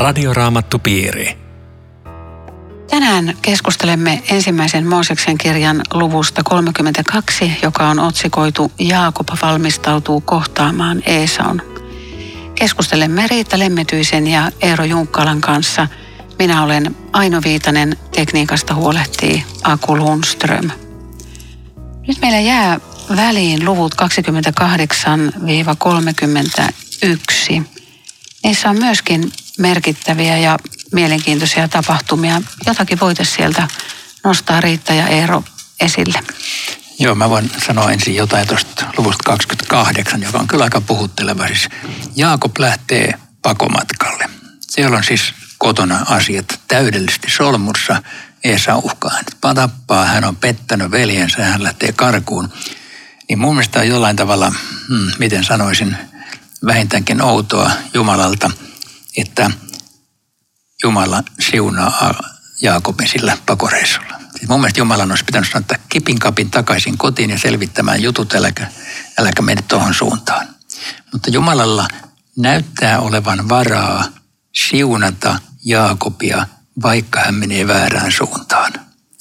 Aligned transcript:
Radioraamattupiiri. 0.00 1.38
Tänään 2.90 3.36
keskustelemme 3.42 4.22
ensimmäisen 4.30 4.86
Mooseksen 4.86 5.38
kirjan 5.38 5.82
luvusta 5.92 6.42
32, 6.44 7.52
joka 7.62 7.88
on 7.88 7.98
otsikoitu 7.98 8.72
Jaakob 8.78 9.28
valmistautuu 9.42 10.20
kohtaamaan 10.20 11.02
Eesaun. 11.06 11.62
Keskustelemme 12.54 13.26
Riitta 13.30 13.58
Lemmetyisen 13.58 14.26
ja 14.26 14.52
Eero 14.60 14.84
Junkkalan 14.84 15.40
kanssa. 15.40 15.88
Minä 16.38 16.62
olen 16.62 16.96
Aino 17.12 17.40
Viitanen, 17.44 17.96
tekniikasta 18.14 18.74
huolehtii 18.74 19.44
Aku 19.62 19.96
Lundström. 19.96 20.70
Nyt 22.08 22.18
meillä 22.20 22.40
jää 22.40 22.80
väliin 23.16 23.64
luvut 23.64 23.94
28-31. 27.54 27.62
Niissä 28.44 28.70
on 28.70 28.78
myöskin 28.78 29.32
merkittäviä 29.58 30.38
ja 30.38 30.58
mielenkiintoisia 30.92 31.68
tapahtumia. 31.68 32.42
Jotakin 32.66 33.00
voitaisiin 33.00 33.36
sieltä 33.36 33.68
nostaa 34.24 34.60
Riitta 34.60 34.94
ja 34.94 35.08
Eero 35.08 35.44
esille. 35.80 36.22
Joo, 36.98 37.14
mä 37.14 37.30
voin 37.30 37.50
sanoa 37.66 37.92
ensin 37.92 38.16
jotain 38.16 38.48
tuosta 38.48 38.84
luvusta 38.98 39.22
28, 39.24 40.22
joka 40.22 40.38
on 40.38 40.46
kyllä 40.46 40.64
aika 40.64 40.80
puhutteleva. 40.80 41.46
Siis 41.46 41.68
Jaakob 42.16 42.58
lähtee 42.58 43.14
pakomatkalle. 43.42 44.24
Siellä 44.60 44.96
on 44.96 45.04
siis 45.04 45.34
kotona 45.58 46.06
asiat 46.08 46.60
täydellisesti 46.68 47.30
solmussa. 47.30 48.02
Eesa 48.44 48.76
uhkaa 48.76 49.10
hänet 49.10 49.36
tappaa, 49.54 50.04
hän 50.04 50.24
on 50.24 50.36
pettänyt 50.36 50.90
veljensä, 50.90 51.44
hän 51.44 51.62
lähtee 51.62 51.92
karkuun. 51.92 52.52
Niin 53.28 53.38
mun 53.38 53.54
mielestä 53.54 53.80
on 53.80 53.88
jollain 53.88 54.16
tavalla, 54.16 54.52
hmm, 54.88 55.10
miten 55.18 55.44
sanoisin, 55.44 55.96
vähintäänkin 56.66 57.22
outoa 57.22 57.70
Jumalalta, 57.94 58.50
että 59.16 59.50
Jumala 60.82 61.22
siunaa 61.40 62.14
Jaakobin 62.62 63.08
sillä 63.08 63.36
pakoreissulla. 63.46 64.20
Siis 64.36 64.48
mun 64.48 64.60
mielestä 64.60 64.80
Jumalan 64.80 65.10
olisi 65.10 65.24
pitänyt 65.24 65.48
sanoa, 65.48 65.60
että 65.60 65.78
kipin 65.88 66.18
kapin 66.18 66.50
takaisin 66.50 66.98
kotiin 66.98 67.30
ja 67.30 67.38
selvittämään 67.38 68.02
jutut, 68.02 68.34
äläkä, 68.34 68.66
äläkä 69.18 69.42
mene 69.42 69.62
tuohon 69.62 69.94
suuntaan. 69.94 70.48
Mutta 71.12 71.30
Jumalalla 71.30 71.88
näyttää 72.38 73.00
olevan 73.00 73.48
varaa 73.48 74.04
siunata 74.68 75.38
Jaakobia, 75.64 76.46
vaikka 76.82 77.20
hän 77.20 77.34
menee 77.34 77.66
väärään 77.66 78.12
suuntaan. 78.12 78.72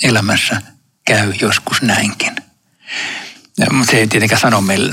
Elämässä 0.03 0.61
käy 1.05 1.33
joskus 1.41 1.81
näinkin. 1.81 2.35
Mutta 3.71 3.91
se 3.91 3.97
ei 3.97 4.07
tietenkään 4.07 4.41
sano 4.41 4.61
meille, 4.61 4.91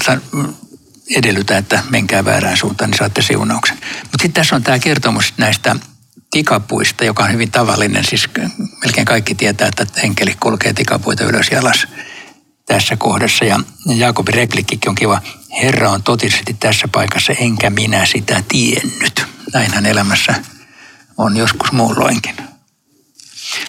edellytä, 1.15 1.59
että 1.59 1.83
menkää 1.91 2.25
väärään 2.25 2.57
suuntaan, 2.57 2.91
niin 2.91 2.99
saatte 2.99 3.23
siunauksen. 3.23 3.79
Mutta 4.03 4.23
sitten 4.23 4.33
tässä 4.33 4.57
on 4.57 4.63
tämä 4.63 4.79
kertomus 4.79 5.35
näistä 5.37 5.77
tikapuista, 6.31 7.05
joka 7.05 7.25
on 7.25 7.33
hyvin 7.33 7.51
tavallinen. 7.51 8.05
Siis 8.05 8.29
melkein 8.85 9.05
kaikki 9.05 9.35
tietää, 9.35 9.69
että 9.69 9.87
enkeli 10.03 10.37
kulkee 10.41 10.73
tikapuita 10.73 11.25
ylös 11.25 11.49
ja 11.51 11.61
alas 11.61 11.87
tässä 12.67 12.97
kohdassa. 12.97 13.45
Ja 13.45 13.61
Jaakobin 13.87 14.35
replikkikin 14.35 14.89
on 14.89 14.95
kiva. 14.95 15.23
Herra 15.63 15.91
on 15.91 16.03
totisesti 16.03 16.57
tässä 16.61 16.89
paikassa, 16.89 17.33
enkä 17.33 17.71
minä 17.71 18.07
sitä 18.07 18.43
tiennyt. 18.49 19.25
Näinhän 19.53 19.87
elämässä 19.87 20.35
on 21.19 21.37
joskus 21.37 21.73
muulloinkin. 21.73 22.37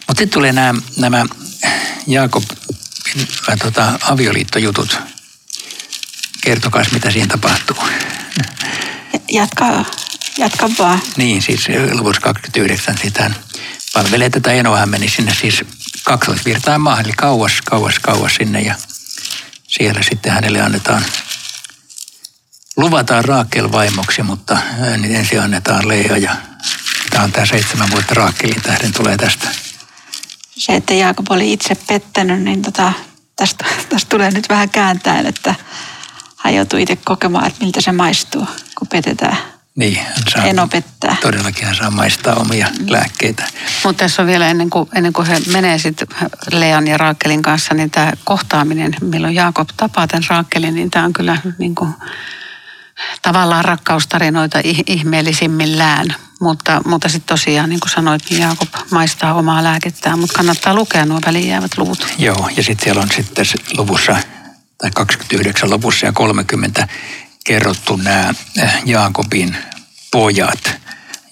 Mutta 0.08 0.22
sitten 0.22 0.30
tulee 0.30 0.54
nämä, 0.54 0.82
nämä 0.98 1.26
Jaakobin 2.08 2.58
äh, 3.50 3.58
tota, 3.60 4.00
avioliittojutut. 4.02 5.00
Kertokaa, 6.48 6.84
mitä 6.92 7.12
siinä 7.12 7.28
tapahtuu. 7.28 7.78
Jatka, 9.32 9.86
jatka 10.38 10.70
vaan. 10.80 11.02
Niin, 11.18 11.42
siis 11.42 11.68
luvussa 11.92 12.22
29 12.22 12.98
sitä 12.98 13.32
palvelee 13.94 14.30
tätä 14.30 14.52
Enoa. 14.52 14.78
Hän 14.78 14.90
meni 14.90 15.10
sinne 15.10 15.34
siis 15.34 15.64
kaksoisvirtaan 16.04 16.82
maahan, 16.82 17.06
eli 17.06 17.14
kauas, 17.14 17.52
kauas, 17.66 18.00
kauas 18.00 18.36
sinne. 18.36 18.62
Ja 18.62 18.76
siellä 19.68 20.04
sitten 20.04 20.32
hänelle 20.32 20.62
annetaan, 20.62 21.06
luvataan 22.78 23.26
Raakel 23.26 23.72
vaimoksi, 23.72 24.24
mutta 24.24 24.58
niin 24.98 25.16
ensin 25.16 25.42
annetaan 25.42 25.88
Leia. 25.88 26.18
Ja 26.18 26.36
tämä 27.10 27.24
on 27.24 27.32
tämä 27.32 27.46
seitsemän 27.46 27.92
vuotta 27.92 28.14
Raakelin 28.14 28.62
tähden 28.62 28.94
tulee 28.94 29.18
tästä. 29.18 29.48
Se, 30.58 30.76
että 30.76 30.94
Jaakob 30.94 31.32
oli 31.32 31.54
itse 31.54 31.76
pettänyt, 31.76 32.42
niin 32.42 32.62
tota, 32.62 32.94
tästä, 33.36 33.66
tästä 33.90 34.10
tulee 34.10 34.32
nyt 34.32 34.50
vähän 34.50 34.70
kääntäen, 34.70 35.26
että 35.26 35.56
hän 36.48 36.56
joutuu 36.56 36.80
itse 36.80 36.96
kokemaan, 36.96 37.48
että 37.48 37.64
miltä 37.64 37.82
se 37.82 37.92
maistuu, 37.92 38.48
kun 38.78 38.88
petetään. 38.88 39.38
Niin, 39.76 39.98
hän 39.98 40.24
saa, 40.30 40.46
en 40.46 40.60
opettaa. 40.60 41.16
Todellakin 41.22 41.66
hän 41.66 41.76
saa 41.76 41.92
maistaa 41.92 42.36
omia 42.36 42.68
mm. 42.80 42.86
lääkkeitä. 42.92 43.44
Mutta 43.84 44.04
tässä 44.04 44.22
on 44.22 44.28
vielä 44.28 44.50
ennen 44.50 44.70
kuin, 44.70 44.90
ennen 44.96 45.14
kuin 45.14 45.28
he 45.28 45.42
menee 45.52 45.78
sitten 45.78 46.08
Lean 46.52 46.88
ja 46.88 46.98
Raakelin 46.98 47.42
kanssa, 47.42 47.74
niin 47.74 47.92
tämä 47.92 48.12
kohtaaminen, 48.24 48.96
milloin 49.02 49.36
Jaakob 49.36 49.70
tapaa 49.78 50.08
tämän 50.08 50.24
Raakelin, 50.30 50.76
niin 50.76 50.92
tämä 50.92 51.06
on 51.06 51.14
kyllä 51.14 51.38
niin 51.58 51.76
kuin, 51.76 51.94
tavallaan 53.22 53.66
rakkaustarinoita 53.66 54.60
ihmeellisimmillään. 54.88 56.16
Mutta, 56.42 56.82
mutta 56.86 57.10
sitten 57.10 57.36
tosiaan, 57.36 57.70
niin 57.70 57.80
kuin 57.80 57.92
sanoit, 57.92 58.30
niin 58.30 58.42
Jaakob 58.42 58.70
maistaa 58.92 59.34
omaa 59.34 59.64
lääkettään, 59.64 60.20
mutta 60.20 60.38
kannattaa 60.38 60.74
lukea 60.74 61.06
nuo 61.06 61.20
väliin 61.26 61.48
jäävät 61.48 61.78
luvut. 61.78 62.08
Joo, 62.18 62.50
ja 62.58 62.64
sitten 62.64 62.84
siellä 62.84 63.02
on 63.02 63.12
sitten 63.16 63.46
luvussa, 63.78 64.16
tai 64.78 64.92
29 64.94 65.70
lopussa 65.70 66.06
ja 66.06 66.12
30 66.12 66.88
kerrottu 67.46 67.96
nämä 67.96 68.34
äh, 68.60 68.82
Jaakobin 68.86 69.58
pojat, 70.12 70.76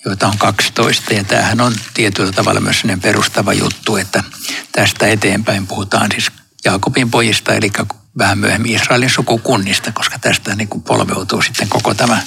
joita 0.06 0.28
on 0.28 0.38
12. 0.38 1.14
Ja 1.14 1.24
tämähän 1.24 1.62
on 1.62 1.76
tietyllä 1.94 2.32
tavalla 2.32 2.60
myös 2.60 2.80
sellainen 2.80 3.02
perustava 3.02 3.54
juttu, 3.54 3.96
että 3.96 4.24
tästä 4.72 5.08
eteenpäin 5.08 5.68
puhutaan 5.68 6.12
siis 6.12 6.32
Jaakobin 6.66 7.12
pojista, 7.12 7.54
eli 7.54 7.72
vähän 8.18 8.38
myöhemmin 8.38 8.76
Israelin 8.76 9.10
sukukunnista, 9.10 9.92
koska 9.92 10.20
tästä 10.20 10.56
niin 10.56 10.68
kuin 10.68 10.84
polveutuu 10.84 11.42
sitten 11.42 11.70
koko 11.70 11.94
tämä 11.94 12.22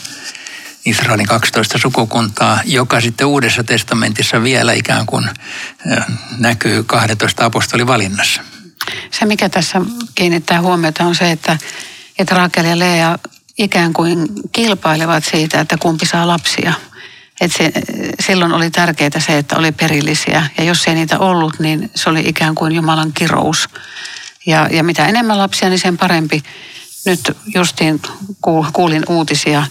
Israelin 0.84 1.26
12 1.26 1.78
sukukuntaa, 1.78 2.60
joka 2.64 3.00
sitten 3.00 3.26
Uudessa 3.26 3.64
testamentissa 3.64 4.42
vielä 4.42 4.72
ikään 4.72 5.06
kuin 5.06 5.28
äh, 5.28 6.06
näkyy 6.38 6.82
12 6.82 7.44
apostolin 7.44 7.86
valinnassa. 7.86 8.42
Se, 9.10 9.26
mikä 9.26 9.48
tässä 9.48 9.80
kiinnittää 10.14 10.60
huomiota, 10.60 11.04
on 11.04 11.14
se, 11.14 11.30
että, 11.30 11.58
että 12.18 12.34
Raakel 12.34 12.64
ja 12.64 12.78
Lea 12.78 13.18
ikään 13.58 13.92
kuin 13.92 14.28
kilpailevat 14.52 15.24
siitä, 15.24 15.60
että 15.60 15.76
kumpi 15.78 16.06
saa 16.06 16.26
lapsia. 16.26 16.72
Et 17.40 17.52
se, 17.52 17.72
silloin 18.20 18.52
oli 18.52 18.70
tärkeää 18.70 19.10
se, 19.18 19.38
että 19.38 19.56
oli 19.56 19.72
perillisiä. 19.72 20.46
Ja 20.58 20.64
jos 20.64 20.86
ei 20.86 20.94
niitä 20.94 21.18
ollut, 21.18 21.58
niin 21.58 21.90
se 21.94 22.10
oli 22.10 22.22
ikään 22.26 22.54
kuin 22.54 22.72
Jumalan 22.72 23.12
kirous. 23.12 23.68
Ja, 24.46 24.68
ja 24.70 24.84
mitä 24.84 25.06
enemmän 25.06 25.38
lapsia, 25.38 25.68
niin 25.68 25.78
sen 25.78 25.98
parempi. 25.98 26.42
Nyt 27.06 27.36
justiin 27.54 28.02
kuulin 28.72 29.02
uutisia 29.08 29.66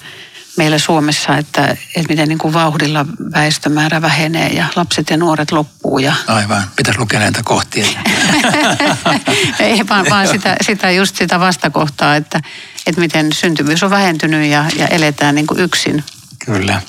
meillä 0.58 0.78
Suomessa, 0.78 1.38
että, 1.38 1.68
että 1.68 2.10
miten 2.10 2.28
niin 2.28 2.38
kuin 2.38 2.54
vauhdilla 2.54 3.06
väestömäärä 3.34 4.02
vähenee 4.02 4.50
ja 4.50 4.66
lapset 4.76 5.10
ja 5.10 5.18
nuoret 5.18 5.52
loppuu. 5.52 6.00
Ja... 6.00 6.14
Aivan, 6.28 6.64
pitäisi 6.76 7.00
lukea 7.00 7.20
näitä 7.20 7.42
kohtia. 7.44 7.86
Ei 9.60 9.88
vaan, 9.90 10.06
vaan 10.10 10.28
sitä, 10.28 10.56
sitä 10.62 10.92
just 10.92 11.16
sitä 11.16 11.40
vastakohtaa, 11.40 12.16
että, 12.16 12.42
että 12.86 13.02
miten 13.02 13.34
syntyvyys 13.34 13.84
on 13.84 13.90
vähentynyt 13.90 14.50
ja, 14.50 14.66
ja 14.76 14.88
eletään 14.88 15.36
niin 15.36 15.48
kuin 15.48 15.60
yksin. 15.60 16.04
Kyllä. 16.46 16.82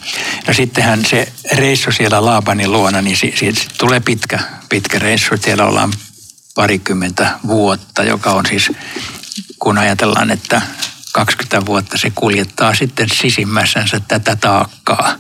No 0.47 0.55
sittenhän 0.55 1.05
se 1.05 1.33
reissu 1.53 1.93
siellä 1.93 2.25
Laabanin 2.25 2.73
luona, 2.73 3.03
niin 3.03 3.17
siitä 3.17 3.39
si, 3.39 3.53
si, 3.55 3.69
tulee 3.79 4.01
pitkä, 4.01 4.39
pitkä 4.69 4.99
reissu. 4.99 5.37
Siellä 5.37 5.65
ollaan 5.65 5.93
parikymmentä 6.55 7.31
vuotta, 7.47 8.05
joka 8.05 8.31
on 8.31 8.47
siis, 8.47 8.73
kun 9.59 9.79
ajatellaan, 9.79 10.31
että 10.31 10.63
20 11.13 11.67
vuotta 11.67 11.99
se 11.99 12.13
kuljettaa 12.15 12.75
sitten 12.75 13.09
sisimmässänsä 13.09 14.01
tätä 14.09 14.37
taakkaa. 14.37 15.15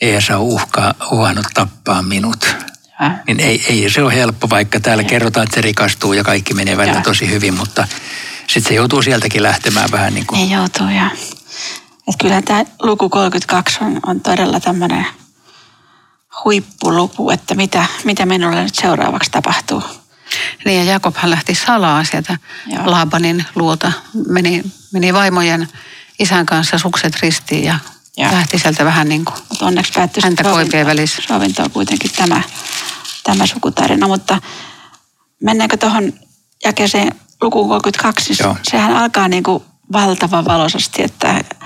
Eesa 0.00 0.38
uhkaa, 0.38 0.94
uhannut 1.10 1.46
tappaa 1.54 2.02
minut. 2.02 2.56
Ja. 3.00 3.10
Niin 3.26 3.40
ei, 3.40 3.64
ei 3.68 3.90
se 3.90 4.02
ole 4.02 4.14
helppo, 4.14 4.50
vaikka 4.50 4.80
täällä 4.80 5.02
ja. 5.02 5.08
kerrotaan, 5.08 5.44
että 5.44 5.54
se 5.54 5.60
rikastuu 5.60 6.12
ja 6.12 6.24
kaikki 6.24 6.54
menee 6.54 6.76
välillä 6.76 6.98
ja. 6.98 7.02
tosi 7.02 7.30
hyvin, 7.30 7.54
mutta 7.54 7.86
sitten 8.46 8.68
se 8.68 8.74
joutuu 8.74 9.02
sieltäkin 9.02 9.42
lähtemään 9.42 9.88
vähän 9.92 10.14
niin 10.14 10.26
kuin... 10.26 10.40
Ei 10.40 10.50
joutuu, 10.50 10.88
ja. 10.88 11.10
Et 12.08 12.14
kyllä 12.20 12.42
tämä 12.42 12.64
luku 12.82 13.08
32 13.08 13.78
on, 13.80 14.00
on 14.06 14.20
todella 14.20 14.60
tämmöinen 14.60 15.06
huippuluku, 16.44 17.30
että 17.30 17.54
mitä, 17.54 17.86
mitä 18.04 18.26
minulle 18.26 18.62
nyt 18.62 18.74
seuraavaksi 18.74 19.30
tapahtuu. 19.30 19.82
Niin 20.64 20.86
ja 20.86 20.92
Jakobhan 20.92 21.30
lähti 21.30 21.54
salaa 21.54 22.04
sieltä 22.04 22.38
Joo. 22.66 22.90
Laabanin 22.90 23.44
luota, 23.54 23.92
meni, 24.28 24.62
meni 24.92 25.12
vaimojen 25.12 25.68
isän 26.18 26.46
kanssa 26.46 26.78
sukset 26.78 27.16
ristiin 27.22 27.64
ja 27.64 27.78
ja. 28.16 28.32
lähti 28.32 28.58
sieltä 28.58 28.84
vähän 28.84 29.08
niin 29.08 29.24
kuin 29.24 29.36
mutta 29.48 29.66
onneksi 29.66 29.92
päättyi 29.92 30.22
häntä 30.22 30.42
koipien 30.42 30.86
välissä. 30.86 31.22
Sovinto 31.28 31.62
on 31.62 31.70
kuitenkin 31.70 32.10
tämä, 32.16 32.42
tämä 33.24 33.46
sukutarina, 33.46 34.06
mutta 34.08 34.38
mennäänkö 35.42 35.76
tuohon 35.76 36.12
jakeeseen 36.64 37.14
lukuun 37.40 37.68
32, 37.68 38.34
Joo. 38.42 38.56
sehän 38.62 38.96
alkaa 38.96 39.28
niin 39.28 39.42
kuin 39.42 39.64
valtavan 39.92 40.44
valoisesti, 40.44 41.02
että, 41.02 41.38
että 41.38 41.56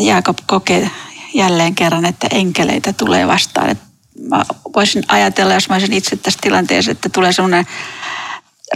Jaakob 0.00 0.38
kokee 0.46 0.90
jälleen 1.34 1.74
kerran, 1.74 2.04
että 2.04 2.26
enkeleitä 2.30 2.92
tulee 2.92 3.28
vastaan. 3.28 3.68
Että 3.68 3.84
mä 4.30 4.44
voisin 4.74 5.04
ajatella, 5.08 5.54
jos 5.54 5.68
mä 5.68 5.74
olisin 5.74 5.92
itse 5.92 6.16
tässä 6.16 6.40
tilanteessa, 6.42 6.90
että 6.90 7.08
tulee 7.08 7.32
semmoinen 7.32 7.66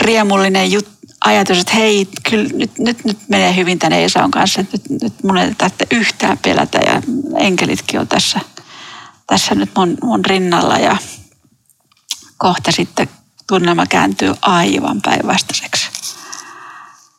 riemullinen 0.00 0.72
jut, 0.72 0.88
ajatus, 1.24 1.58
että 1.58 1.74
hei, 1.74 2.08
kyllä 2.30 2.50
nyt, 2.54 2.78
nyt, 2.78 3.04
nyt 3.04 3.18
menee 3.28 3.56
hyvin 3.56 3.78
tänne 3.78 4.04
Esaun 4.04 4.30
kanssa, 4.30 4.60
että 4.60 4.76
nyt, 4.90 5.02
nyt 5.02 5.22
mun 5.22 5.38
ei 5.38 5.54
tarvitse 5.54 5.86
yhtään 5.90 6.38
pelätä 6.38 6.78
ja 6.78 7.02
enkelitkin 7.38 8.00
on 8.00 8.08
tässä, 8.08 8.40
tässä 9.26 9.54
nyt 9.54 9.70
mun, 9.76 9.98
mun 10.02 10.24
rinnalla 10.24 10.78
ja 10.78 10.96
kohta 12.36 12.72
sitten 12.72 13.08
tunnelma 13.46 13.86
kääntyy 13.86 14.34
aivan 14.42 15.00
päinvastaiseksi. 15.02 15.88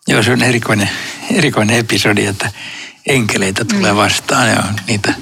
Joo, 0.08 0.24
se 0.24 0.32
on 0.32 0.44
erikoinen, 0.44 0.90
erikoinen 1.32 1.78
episodi, 1.78 2.26
että 2.26 2.52
enkeleitä 3.08 3.66
tulee 3.66 3.92
mm. 3.92 3.98
vastaan 3.98 4.50
ja 4.50 4.64
niitä, 4.88 5.14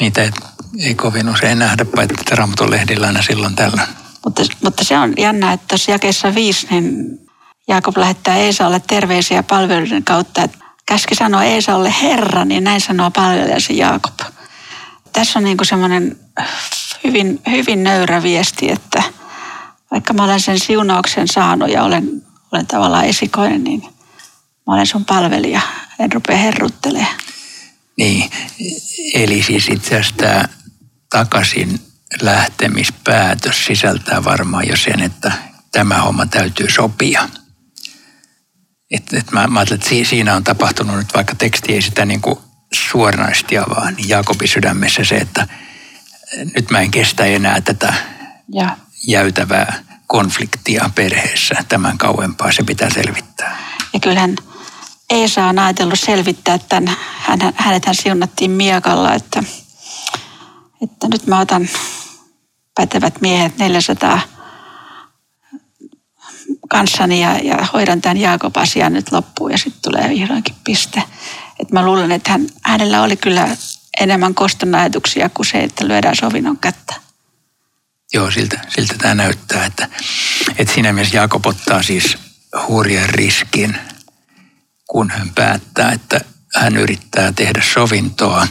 niitä 0.00 0.30
ei, 0.78 0.94
kovin 0.94 1.28
usein 1.28 1.58
nähdä, 1.58 1.84
paitsi 1.84 2.34
Raamatun 2.34 2.70
lehdillä 2.70 3.06
aina 3.06 3.22
silloin 3.22 3.54
tällä. 3.54 3.86
Mutta, 4.24 4.42
mutta 4.64 4.84
se 4.84 4.98
on 4.98 5.14
jännä, 5.18 5.52
että 5.52 5.68
tuossa 5.68 5.90
jakeessa 5.90 6.34
viisi, 6.34 6.66
niin 6.70 7.18
Jaakob 7.68 7.96
lähettää 7.96 8.36
Eesalle 8.36 8.80
terveisiä 8.86 9.42
palveluiden 9.42 10.04
kautta, 10.04 10.42
että 10.42 10.58
käski 10.86 11.14
sanoa 11.14 11.44
Eesalle 11.44 11.94
Herra, 12.02 12.44
niin 12.44 12.64
näin 12.64 12.80
sanoo 12.80 13.10
palvelijasi 13.10 13.78
Jaakob. 13.78 14.20
Tässä 15.12 15.38
on 15.38 15.44
niin 15.44 15.58
semmoinen 15.62 16.16
hyvin, 17.04 17.40
hyvin 17.50 17.84
nöyrä 17.84 18.22
viesti, 18.22 18.72
että 18.72 19.02
vaikka 19.90 20.12
mä 20.12 20.24
olen 20.24 20.40
sen 20.40 20.60
siunauksen 20.60 21.28
saanut 21.28 21.70
ja 21.70 21.82
olen, 21.82 22.22
olen 22.52 22.66
tavallaan 22.66 23.04
esikoinen, 23.04 23.64
niin 23.64 23.82
mä 24.66 24.74
olen 24.74 24.86
sun 24.86 25.04
palvelija, 25.04 25.60
en 25.98 26.12
rupea 26.12 26.36
herruttelemaan. 26.36 27.16
Niin, 27.96 28.30
eli 29.14 29.42
siis 29.42 29.68
itse 29.68 29.96
asiassa 29.96 30.14
tämä 30.16 30.44
takaisin 31.12 31.80
lähtemispäätös 32.20 33.64
sisältää 33.64 34.24
varmaan 34.24 34.68
jo 34.68 34.76
sen, 34.76 35.02
että 35.02 35.32
tämä 35.72 36.02
homma 36.02 36.26
täytyy 36.26 36.70
sopia. 36.70 37.28
Et, 38.90 39.12
et 39.12 39.32
mä, 39.32 39.46
mä 39.46 39.58
ajattelen, 39.58 39.80
että 39.80 40.10
siinä 40.10 40.36
on 40.36 40.44
tapahtunut 40.44 40.96
nyt, 40.96 41.14
vaikka 41.14 41.34
teksti 41.34 41.72
ei 41.72 41.82
sitä 41.82 42.04
niin 42.04 42.20
kuin 42.20 42.38
suoranaisesti 42.72 43.58
avaa, 43.58 43.90
niin 43.90 44.08
Jaakobin 44.08 44.48
sydämessä 44.48 45.04
se, 45.04 45.16
että 45.16 45.48
nyt 46.54 46.70
mä 46.70 46.80
en 46.80 46.90
kestä 46.90 47.24
enää 47.24 47.60
tätä 47.60 47.94
ja. 48.52 48.76
jäytävää 49.06 49.84
konfliktia 50.06 50.90
perheessä 50.94 51.54
tämän 51.68 51.98
kauempaa. 51.98 52.52
Se 52.52 52.62
pitää 52.62 52.90
selvittää. 52.90 53.58
Ja 53.92 54.00
kyllähän 54.00 54.36
Eesa 55.10 55.44
on 55.44 55.58
ajatellut 55.58 56.00
selvittää 56.00 56.58
tämän. 56.58 56.96
Hän, 57.18 57.38
hänet 57.56 57.86
hän 57.86 57.94
siunattiin 57.94 58.50
miekalla, 58.50 59.14
että, 59.14 59.42
että 60.82 61.08
nyt 61.08 61.26
mä 61.26 61.40
otan 61.40 61.68
pätevät 62.74 63.20
miehet 63.20 63.58
400 63.58 64.20
kanssani 66.68 67.22
ja, 67.22 67.38
ja 67.38 67.66
hoidan 67.72 68.00
tämän 68.00 68.16
Jaakob-asian 68.16 68.92
nyt 68.92 69.12
loppuun 69.12 69.52
ja 69.52 69.58
sitten 69.58 69.92
tulee 69.92 70.08
vihdoinkin 70.08 70.54
piste. 70.64 71.02
Et 71.58 71.70
mä 71.72 71.84
luulen, 71.84 72.12
että 72.12 72.30
hän, 72.32 72.46
hänellä 72.62 73.02
oli 73.02 73.16
kyllä 73.16 73.56
enemmän 74.00 74.34
koston 74.34 74.74
ajatuksia 74.74 75.28
kuin 75.28 75.46
se, 75.46 75.58
että 75.58 75.88
lyödään 75.88 76.16
sovinnon 76.16 76.58
kättä. 76.58 76.94
Joo, 78.14 78.30
siltä, 78.30 78.60
siltä 78.68 78.94
tämä 78.98 79.14
näyttää, 79.14 79.66
että, 79.66 79.88
että 80.58 80.74
siinä 80.74 80.92
mielessä 80.92 81.16
Jaakob 81.16 81.46
ottaa 81.46 81.82
siis 81.82 82.18
hurjan 82.68 83.08
riskin, 83.08 83.76
kun 84.86 85.10
hän 85.10 85.30
päättää, 85.34 85.92
että 85.92 86.20
hän 86.54 86.76
yrittää 86.76 87.32
tehdä 87.32 87.62
sovintoa 87.72 88.46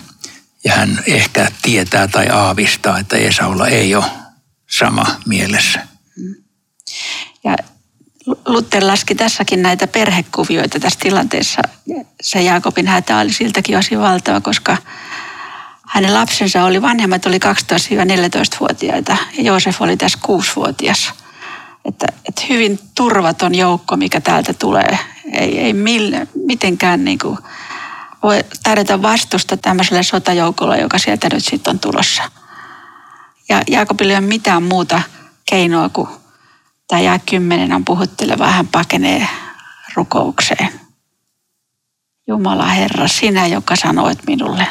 ja 0.63 0.73
hän 0.73 1.03
ehkä 1.07 1.51
tietää 1.61 2.07
tai 2.07 2.27
aavistaa, 2.29 2.99
että 2.99 3.17
Esaulla 3.17 3.67
ei 3.67 3.95
ole 3.95 4.05
sama 4.69 5.05
mielessä. 5.25 5.87
Ja 7.43 7.55
Luther 8.45 8.83
laski 8.87 9.15
tässäkin 9.15 9.61
näitä 9.61 9.87
perhekuvioita 9.87 10.79
tässä 10.79 10.99
tilanteessa. 10.99 11.61
Se 12.21 12.41
Jaakobin 12.41 12.87
hätä 12.87 13.17
oli 13.17 13.33
siltäkin 13.33 13.77
osin 13.77 13.99
valtava, 13.99 14.41
koska 14.41 14.77
hänen 15.87 16.13
lapsensa 16.13 16.63
oli, 16.63 16.81
vanhemmat 16.81 17.25
oli 17.25 17.37
12-14-vuotiaita 17.37 19.17
ja 19.37 19.43
Joosef 19.43 19.81
oli 19.81 19.97
tässä 19.97 20.19
6-vuotias. 20.27 21.13
Että, 21.85 22.05
että 22.25 22.41
hyvin 22.49 22.79
turvaton 22.95 23.55
joukko, 23.55 23.97
mikä 23.97 24.21
täältä 24.21 24.53
tulee. 24.53 24.97
Ei, 25.33 25.59
ei 25.59 25.73
mille, 25.73 26.27
mitenkään 26.45 27.05
niin 27.05 27.19
kuin 27.19 27.37
voi 28.23 28.44
tarjota 28.63 29.01
vastusta 29.01 29.57
tämmöiselle 29.57 30.03
sotajoukolle, 30.03 30.77
joka 30.77 30.97
sieltä 30.97 31.27
nyt 31.33 31.45
sitten 31.45 31.71
on 31.71 31.79
tulossa. 31.79 32.23
Ja 33.50 33.62
Jaakobille 33.68 34.13
ei 34.13 34.19
ole 34.19 34.27
mitään 34.27 34.63
muuta 34.63 35.01
keinoa 35.45 35.89
kuin 35.89 36.07
tämä 36.88 37.01
jää 37.01 37.19
kymmenen 37.19 37.73
on 37.73 37.85
puhutteleva, 37.85 38.47
hän 38.47 38.68
pakenee 38.68 39.27
rukoukseen. 39.95 40.69
Jumala 42.27 42.65
Herra, 42.65 43.07
sinä, 43.07 43.47
joka 43.47 43.75
sanoit 43.75 44.19
minulle. 44.27 44.67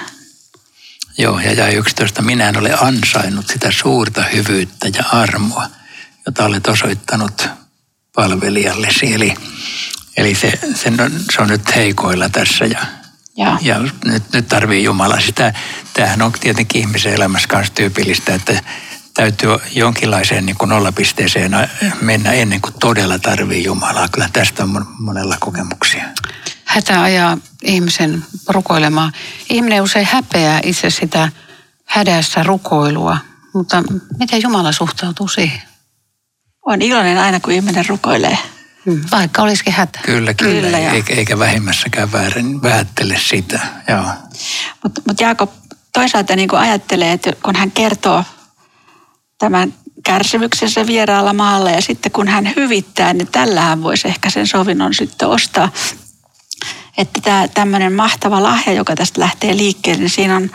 Joo, 1.19 1.39
ja 1.39 1.53
jäi 1.53 1.75
11. 1.75 2.23
Minä 2.23 2.49
en 2.49 2.57
ole 2.57 2.75
ansainnut 2.81 3.47
sitä 3.47 3.71
suurta 3.71 4.23
hyvyyttä 4.23 4.89
ja 4.89 5.05
armoa, 5.13 5.67
jota 6.27 6.45
olet 6.45 6.67
osoittanut 6.67 7.49
palvelijallesi. 8.15 9.15
Eli, 9.15 9.35
eli 10.17 10.35
se, 10.35 10.53
se, 10.75 10.89
on, 10.89 11.11
se 11.35 11.43
on 11.43 11.49
nyt 11.49 11.77
heikoilla 11.77 12.29
tässä 12.29 12.65
ja, 12.65 12.87
ja. 13.41 13.59
ja 13.63 13.79
nyt, 14.05 14.33
nyt 14.33 14.49
tarvii 14.49 14.85
Jumala 14.85 15.21
sitä. 15.21 15.55
Tämähän 15.93 16.23
on 16.23 16.33
tietenkin 16.33 16.81
ihmisen 16.81 17.15
elämässä 17.15 17.49
myös 17.53 17.71
tyypillistä, 17.71 18.35
että 18.35 18.63
täytyy 19.15 19.51
jonkinlaiseen 19.73 20.47
niin 20.47 20.57
kuin 20.57 20.69
nollapisteeseen 20.69 21.53
mennä 22.01 22.33
ennen 22.33 22.61
kuin 22.61 22.75
todella 22.81 23.19
tarvii 23.19 23.65
Jumalaa. 23.65 24.09
Kyllä 24.09 24.29
tästä 24.33 24.63
on 24.65 24.87
monella 24.99 25.37
kokemuksia. 25.41 26.05
Hätä 26.65 27.03
ajaa 27.03 27.39
ihmisen 27.63 28.25
rukoilemaan. 28.49 29.13
Ihminen 29.51 29.83
usein 29.83 30.09
häpeää 30.11 30.61
itse 30.63 30.91
sitä 30.91 31.29
hädässä 31.85 32.43
rukoilua, 32.43 33.19
mutta 33.55 33.83
miten 34.19 34.43
Jumala 34.43 34.73
suhtautuu 34.73 35.29
siihen? 35.29 35.63
On 36.67 36.83
iloinen 36.83 37.19
aina, 37.19 37.41
kun 37.41 37.53
ihminen 37.53 37.89
rukoilee. 37.89 38.39
Hmm, 38.87 39.01
vaikka 39.11 39.43
olisikin 39.43 39.73
hätä. 39.73 40.01
Kyllä, 40.03 40.35
kyllä. 40.35 40.61
kyllä 40.61 40.79
eikä, 40.79 41.15
eikä 41.15 41.39
vähimmässäkään 41.39 42.13
väärin, 42.13 42.63
vähättele 42.63 43.17
sitä. 43.19 43.61
Mutta 44.83 45.03
mut 45.09 45.21
Jaakob 45.21 45.51
toisaalta 45.93 46.37
niin 46.37 46.49
kuin 46.49 46.61
ajattelee, 46.61 47.13
että 47.13 47.33
kun 47.43 47.57
hän 47.57 47.71
kertoo 47.71 48.25
tämän 49.39 49.75
kärsimyksensä 50.05 50.87
vieraalla 50.87 51.33
maalla 51.33 51.71
ja 51.71 51.83
sitten 51.83 52.13
kun 52.13 52.29
hän 52.29 52.53
hyvittää, 52.57 53.13
niin 53.13 53.29
tällähän 53.33 53.83
voisi 53.83 54.09
ehkä 54.09 54.31
sen 54.31 54.47
sovinnon 54.47 54.95
sitten 54.95 55.29
ostaa. 55.29 55.69
Että 56.99 57.21
tämä 57.21 57.49
tämmöinen 57.49 57.93
mahtava 57.93 58.43
lahja, 58.43 58.73
joka 58.73 58.97
tästä 58.97 59.21
lähtee 59.21 59.57
liikkeelle, 59.57 60.01
niin 60.01 60.11
siinä 60.11 60.37
on 60.37 60.51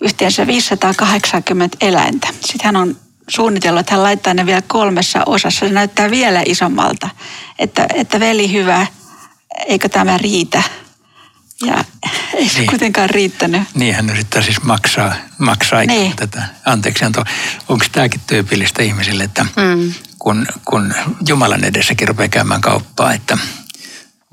yhteensä 0.00 0.46
580 0.46 1.76
eläintä. 1.80 2.28
Sitten 2.40 2.64
hän 2.64 2.76
on 2.76 2.96
suunnitellut, 3.28 3.80
että 3.80 3.94
hän 3.94 4.02
laittaa 4.02 4.34
ne 4.34 4.46
vielä 4.46 4.62
kolmessa 4.62 5.22
osassa. 5.26 5.66
Se 5.66 5.72
näyttää 5.72 6.10
vielä 6.10 6.42
isommalta, 6.46 7.08
että, 7.58 7.86
että 7.94 8.20
veli 8.20 8.52
hyvä, 8.52 8.86
eikö 9.66 9.88
tämä 9.88 10.18
riitä? 10.18 10.62
Ja 11.66 11.84
ei 12.34 12.48
se 12.48 12.58
niin. 12.58 12.66
kuitenkaan 12.66 13.10
riittänyt. 13.10 13.62
Niin, 13.74 13.94
hän 13.94 14.10
yrittää 14.10 14.42
siis 14.42 14.62
maksaa, 14.62 15.14
maksaa 15.38 15.84
niin. 15.84 16.16
tätä 16.16 16.42
anteeksiantoa. 16.64 17.24
Onko 17.68 17.84
tämäkin 17.92 18.20
tyypillistä 18.26 18.82
ihmisille, 18.82 19.24
että 19.24 19.42
mm. 19.42 19.94
kun, 20.18 20.46
kun 20.64 20.94
Jumalan 21.28 21.64
edessäkin 21.64 22.08
rupeaa 22.08 22.28
käymään 22.28 22.60
kauppaa, 22.60 23.12
että 23.12 23.38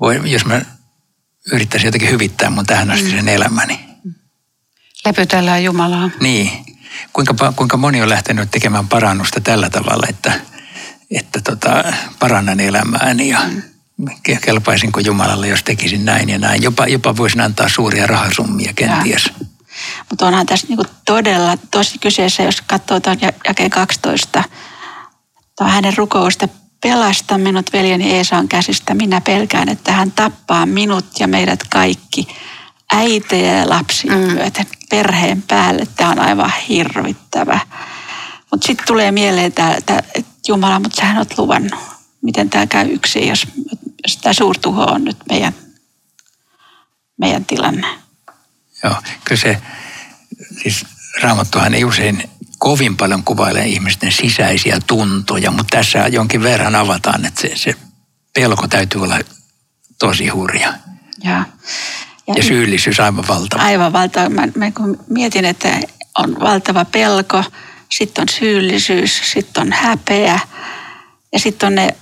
voi, 0.00 0.20
jos 0.24 0.44
mä 0.44 0.60
yrittäisin 1.52 1.88
jotenkin 1.88 2.10
hyvittää 2.10 2.50
mun 2.50 2.66
tähän 2.66 2.90
asti 2.90 3.10
sen 3.10 3.22
mm. 3.22 3.28
elämäni. 3.28 3.80
Lepytellään 5.04 5.64
Jumalaa. 5.64 6.10
Niin. 6.20 6.65
Kuinka, 7.12 7.52
kuinka 7.56 7.76
moni 7.76 8.02
on 8.02 8.08
lähtenyt 8.08 8.50
tekemään 8.50 8.88
parannusta 8.88 9.40
tällä 9.40 9.70
tavalla, 9.70 10.06
että, 10.08 10.32
että 11.10 11.40
tota, 11.40 11.84
parannan 12.18 12.60
elämääni 12.60 13.28
ja 13.28 13.40
mm 13.48 13.62
kelpaisinko 14.44 15.00
Jumalalle, 15.00 15.48
jos 15.48 15.62
tekisin 15.62 16.04
näin 16.04 16.28
ja 16.28 16.38
näin. 16.38 16.62
Jopa, 16.62 16.86
jopa 16.86 17.16
voisin 17.16 17.40
antaa 17.40 17.68
suuria 17.68 18.06
rahasummia 18.06 18.72
kenties. 18.74 19.30
Mutta 20.10 20.26
onhan 20.26 20.46
tässä 20.46 20.66
niinku 20.66 20.84
todella 21.04 21.56
tosi 21.70 21.98
kyseessä, 21.98 22.42
jos 22.42 22.60
katsoo 22.60 23.00
tuon 23.00 23.18
jakeen 23.48 23.70
12, 23.70 24.44
tuo 25.58 25.66
hänen 25.66 25.96
rukousta, 25.96 26.48
pelasta 26.82 27.38
minut 27.38 27.72
veljeni 27.72 28.12
Eesaan 28.12 28.48
käsistä. 28.48 28.94
Minä 28.94 29.20
pelkään, 29.20 29.68
että 29.68 29.92
hän 29.92 30.12
tappaa 30.12 30.66
minut 30.66 31.06
ja 31.20 31.28
meidät 31.28 31.60
kaikki, 31.70 32.28
äitejä 32.92 33.58
ja 33.58 33.68
lapsia 33.68 34.12
mm. 34.12 34.18
myöten, 34.18 34.66
perheen 34.90 35.42
päälle. 35.42 35.86
Tämä 35.96 36.10
on 36.10 36.18
aivan 36.18 36.52
hirvittävä. 36.68 37.60
Mutta 38.50 38.66
sitten 38.66 38.86
tulee 38.86 39.12
mieleen, 39.12 39.46
että 39.46 40.02
Jumala, 40.48 40.80
mutta 40.80 41.00
sähän 41.00 41.18
oot 41.18 41.38
luvannut. 41.38 41.80
Miten 42.22 42.50
tämä 42.50 42.66
käy 42.66 42.92
yksin, 42.92 43.28
jos 43.28 43.46
tämä 44.22 44.32
suurtuho 44.32 44.84
on 44.84 45.04
nyt 45.04 45.16
meidän, 45.30 45.54
meidän 47.18 47.44
tilanne. 47.44 47.86
Joo, 48.82 48.94
kyllä 49.24 49.40
se 49.40 49.62
siis 50.62 50.86
Raamattuhan 51.22 51.74
ei 51.74 51.84
usein 51.84 52.30
kovin 52.58 52.96
paljon 52.96 53.24
kuvaile 53.24 53.66
ihmisten 53.66 54.12
sisäisiä 54.12 54.78
tuntoja, 54.86 55.50
mutta 55.50 55.76
tässä 55.76 55.98
jonkin 55.98 56.42
verran 56.42 56.74
avataan, 56.74 57.24
että 57.24 57.40
se, 57.40 57.52
se 57.54 57.74
pelko 58.34 58.68
täytyy 58.68 59.02
olla 59.02 59.18
tosi 59.98 60.28
hurja. 60.28 60.74
Ja, 61.24 61.44
ja, 62.26 62.34
ja 62.36 62.42
syyllisyys 62.42 63.00
aivan 63.00 63.24
valtava. 63.28 63.62
Aivan 63.62 63.92
valtava. 63.92 64.28
Mä, 64.28 64.48
mä 64.56 64.70
kun 64.70 64.98
mietin, 65.08 65.44
että 65.44 65.80
on 66.18 66.40
valtava 66.40 66.84
pelko, 66.84 67.44
sitten 67.88 68.22
on 68.22 68.28
syyllisyys, 68.28 69.32
sitten 69.32 69.62
on 69.62 69.72
häpeä 69.72 70.40
ja 71.32 71.38
sitten 71.38 71.66
on 71.66 71.74
ne 71.74 71.96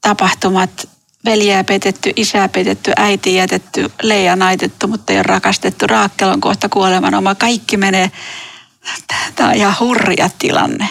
tapahtumat, 0.00 0.88
veljeä 1.24 1.64
petetty, 1.64 2.12
isää 2.16 2.48
petetty, 2.48 2.92
äiti 2.96 3.34
jätetty, 3.34 3.90
leija 4.02 4.36
naitettu, 4.36 4.88
mutta 4.88 5.12
ei 5.12 5.18
ole 5.18 5.22
rakastettu, 5.22 5.86
Raakkel 5.86 6.28
on 6.28 6.40
kohta 6.40 6.68
kuoleman 6.68 7.14
oma, 7.14 7.34
kaikki 7.34 7.76
menee, 7.76 8.10
tämä 9.34 9.48
on 9.48 9.54
ihan 9.54 9.76
hurja 9.80 10.30
tilanne. 10.38 10.88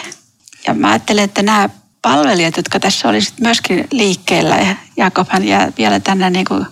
Ja 0.66 0.74
mä 0.74 0.90
ajattelen, 0.90 1.24
että 1.24 1.42
nämä 1.42 1.68
palvelijat, 2.02 2.56
jotka 2.56 2.80
tässä 2.80 3.08
oli 3.08 3.18
myöskin 3.40 3.88
liikkeellä, 3.90 4.56
ja 4.56 4.76
Jakobhan 4.96 5.44
jää 5.44 5.72
vielä 5.78 6.00
tänne 6.00 6.30
niin 6.30 6.44
kuin 6.44 6.66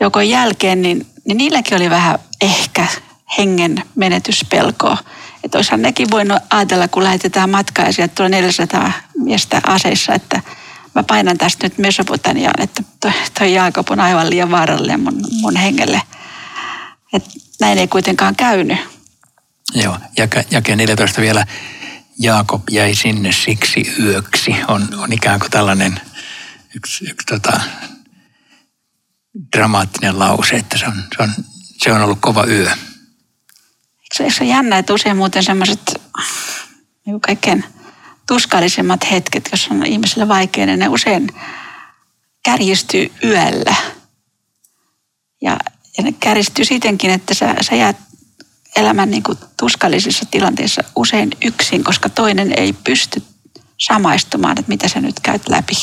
joko 0.00 0.20
jälkeen, 0.20 0.82
niin, 0.82 1.06
niin 1.24 1.38
niilläkin 1.38 1.76
oli 1.76 1.90
vähän 1.90 2.18
ehkä 2.40 2.86
hengen 3.38 3.82
menetyspelkoa. 3.94 4.98
Että 5.44 5.58
olisihan 5.58 5.82
nekin 5.82 6.10
voinut 6.10 6.38
ajatella, 6.50 6.88
kun 6.88 7.04
lähetetään 7.04 7.50
matkaa 7.50 7.84
ja 7.84 7.92
sieltä 7.92 8.14
tulee 8.14 8.28
400 8.28 8.92
miestä 9.18 9.60
aseissa, 9.66 10.14
että 10.14 10.40
mä 10.94 11.02
painan 11.02 11.38
tästä 11.38 11.66
nyt 11.66 11.78
Mesopotamiaan, 11.78 12.62
että 12.62 12.82
toi, 13.00 13.12
toi 13.38 13.54
Jaakob 13.54 13.90
on 13.90 14.00
aivan 14.00 14.30
liian 14.30 14.50
vaarallinen 14.50 15.00
mun, 15.00 15.22
mun 15.40 15.56
hengelle. 15.56 16.02
Et 17.12 17.24
näin 17.60 17.78
ei 17.78 17.88
kuitenkaan 17.88 18.36
käynyt. 18.36 18.78
Joo, 19.74 19.96
jake 20.50 20.76
14 20.76 21.20
vielä. 21.20 21.46
Jaakob 22.18 22.62
jäi 22.70 22.94
sinne 22.94 23.32
siksi 23.32 23.94
yöksi. 24.02 24.56
On, 24.68 24.88
on 24.96 25.12
ikään 25.12 25.40
kuin 25.40 25.50
tällainen 25.50 26.00
yksi, 26.74 27.10
yksi 27.10 27.26
tota, 27.26 27.60
dramaattinen 29.56 30.18
lause, 30.18 30.56
että 30.56 30.78
se 30.78 30.86
on, 30.86 31.04
se 31.16 31.22
on, 31.22 31.30
se 31.78 31.92
on 31.92 32.02
ollut 32.02 32.18
kova 32.20 32.44
yö. 32.46 32.70
Eikö 34.20 34.34
se 34.34 34.44
ole 34.44 34.50
jännä, 34.50 34.78
että 34.78 34.94
usein 34.94 35.16
muuten 35.16 35.42
semmoiset 35.42 36.00
niin 37.06 37.20
kaikkein 37.20 37.64
tuskallisimmat 38.28 39.10
hetket, 39.10 39.48
jos 39.52 39.68
on 39.70 39.86
ihmiselle 39.86 40.28
vaikea, 40.28 40.66
niin 40.66 40.78
ne 40.78 40.88
usein 40.88 41.28
kärjistyy 42.42 43.12
yöllä. 43.24 43.74
Ja, 45.42 45.58
ja 45.96 46.02
ne 46.02 46.12
kärjistyy 46.12 46.64
sitenkin, 46.64 47.10
että 47.10 47.34
sä, 47.34 47.54
sä 47.60 47.74
jäät 47.74 47.96
elämän 48.76 49.10
niin 49.10 49.22
kuin 49.22 49.38
tuskallisissa 49.60 50.26
tilanteissa 50.30 50.82
usein 50.96 51.30
yksin, 51.44 51.84
koska 51.84 52.08
toinen 52.08 52.52
ei 52.56 52.72
pysty 52.72 53.22
samaistumaan, 53.78 54.58
että 54.58 54.68
mitä 54.68 54.88
sä 54.88 55.00
nyt 55.00 55.20
käyt 55.20 55.48
läpi. 55.48 55.74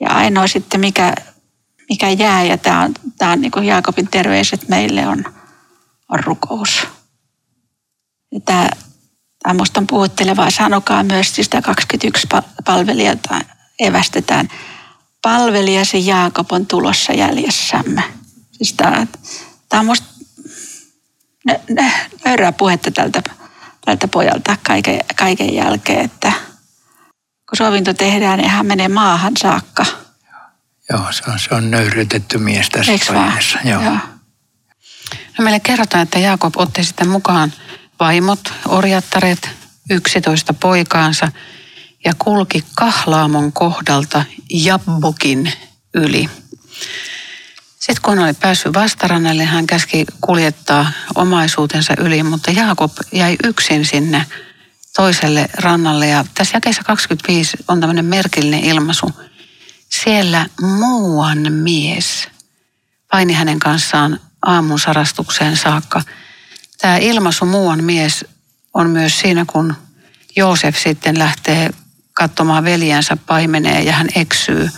Ja 0.00 0.10
ainoa 0.10 0.46
sitten, 0.46 0.80
mikä, 0.80 1.14
mikä 1.90 2.10
jää, 2.10 2.44
ja 2.44 2.58
tämä 2.58 2.82
on, 2.82 2.94
tämä 3.18 3.32
on 3.32 3.40
niin 3.40 3.50
kuin 3.50 3.64
Jaakobin 3.64 4.08
terveiset 4.10 4.68
meille, 4.68 5.06
on, 5.06 5.24
on 6.08 6.24
rukous. 6.24 6.86
Ja 8.32 8.40
tämä, 8.44 8.68
tämä 9.42 9.52
minusta 9.52 9.80
on 9.80 9.86
puhuttelevaa. 9.86 10.50
Sanokaa 10.50 11.02
myös 11.02 11.34
sitä 11.34 11.62
21 11.62 12.28
palvelijata 12.64 13.40
evästetään. 13.78 14.48
Palvelijasi 15.22 16.06
Jaakob 16.06 16.52
on 16.52 16.66
tulossa 16.66 17.12
jäljessämme. 17.12 18.02
Siis 18.52 18.72
tämä, 18.72 19.06
tämä 19.68 19.80
on 19.80 19.86
minusta 19.86 20.06
nöyrää 22.24 22.52
puhetta 22.52 22.90
tältä, 22.90 23.22
tältä 23.84 24.08
pojalta 24.08 24.56
kaiken, 24.66 25.00
kaiken 25.16 25.54
jälkeen, 25.54 26.04
että 26.04 26.32
kun 27.48 27.56
sovinto 27.56 27.94
tehdään, 27.94 28.38
niin 28.38 28.50
hän 28.50 28.66
menee 28.66 28.88
maahan 28.88 29.32
saakka. 29.38 30.09
Joo, 30.90 31.12
se 31.12 31.22
on, 31.30 31.38
se 31.38 31.54
on 31.54 31.70
nöyryytetty 31.70 32.38
mies 32.38 32.68
tässä 32.68 32.92
Eiks 32.92 33.12
vaiheessa. 33.12 33.58
Joo. 33.64 33.82
Joo. 33.82 33.98
No 35.38 35.44
meille 35.44 35.60
kerrotaan, 35.60 36.02
että 36.02 36.18
Jaakob 36.18 36.54
otti 36.56 36.84
sitten 36.84 37.08
mukaan 37.08 37.52
vaimot, 38.00 38.52
orjattaret, 38.68 39.50
11 39.90 40.54
poikaansa 40.54 41.32
ja 42.04 42.12
kulki 42.18 42.64
Kahlaamon 42.74 43.52
kohdalta 43.52 44.24
Jabbokin 44.50 45.52
yli. 45.94 46.30
Sitten 47.78 48.02
kun 48.02 48.18
oli 48.18 48.32
päässyt 48.32 48.74
vastarannalle, 48.74 49.44
hän 49.44 49.66
käski 49.66 50.06
kuljettaa 50.20 50.92
omaisuutensa 51.14 51.94
yli, 51.98 52.22
mutta 52.22 52.50
Jaakob 52.50 52.92
jäi 53.12 53.36
yksin 53.44 53.84
sinne 53.84 54.26
toiselle 54.96 55.48
rannalle. 55.54 56.06
Ja 56.06 56.24
tässä 56.34 56.56
jakeessa 56.56 56.82
25 56.82 57.56
on 57.68 57.80
tämmöinen 57.80 58.04
merkillinen 58.04 58.64
ilmaisu. 58.64 59.29
Siellä 59.92 60.46
muuan 60.60 61.52
mies 61.52 62.28
paini 63.10 63.32
hänen 63.32 63.58
kanssaan 63.58 64.20
aamun 64.42 64.78
sarastukseen 64.78 65.56
saakka. 65.56 66.02
Tämä 66.80 66.96
ilmaisu 66.96 67.44
muuan 67.44 67.84
mies 67.84 68.24
on 68.74 68.90
myös 68.90 69.20
siinä, 69.20 69.44
kun 69.44 69.74
Joosef 70.36 70.76
sitten 70.76 71.18
lähtee 71.18 71.70
katsomaan 72.12 72.64
veljensä 72.64 73.16
paimenee 73.16 73.82
ja 73.82 73.92
hän 73.92 74.08
eksyy, 74.14 74.70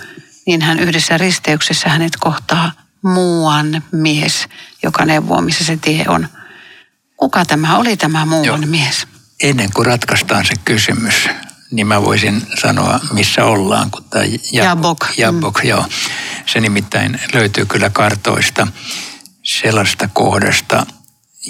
niin 0.46 0.62
hän 0.62 0.80
yhdessä 0.80 1.18
risteyksessä 1.18 1.88
hänet 1.88 2.16
kohtaa 2.16 2.72
muuan 3.02 3.82
mies, 3.92 4.48
joka 4.82 5.04
neuvoo, 5.04 5.40
missä 5.40 5.64
se 5.64 5.76
tie 5.76 6.04
on. 6.08 6.28
Kuka 7.16 7.44
tämä 7.44 7.76
oli 7.78 7.96
tämä 7.96 8.26
muuan 8.26 8.44
Joo. 8.46 8.56
mies? 8.56 9.06
Ennen 9.42 9.72
kuin 9.74 9.86
ratkaistaan 9.86 10.44
se 10.44 10.54
kysymys, 10.64 11.28
niin 11.72 11.86
mä 11.86 12.02
voisin 12.02 12.42
sanoa, 12.60 13.00
missä 13.12 13.44
ollaan. 13.44 13.90
Kun 13.90 14.04
tämä 14.10 14.24
Jabok. 14.52 15.06
Jabok, 15.16 15.62
mm. 15.62 15.68
joo. 15.68 15.86
Se 16.46 16.60
nimittäin 16.60 17.20
löytyy 17.32 17.66
kyllä 17.66 17.90
kartoista 17.90 18.66
sellaista 19.42 20.08
kohdasta, 20.12 20.86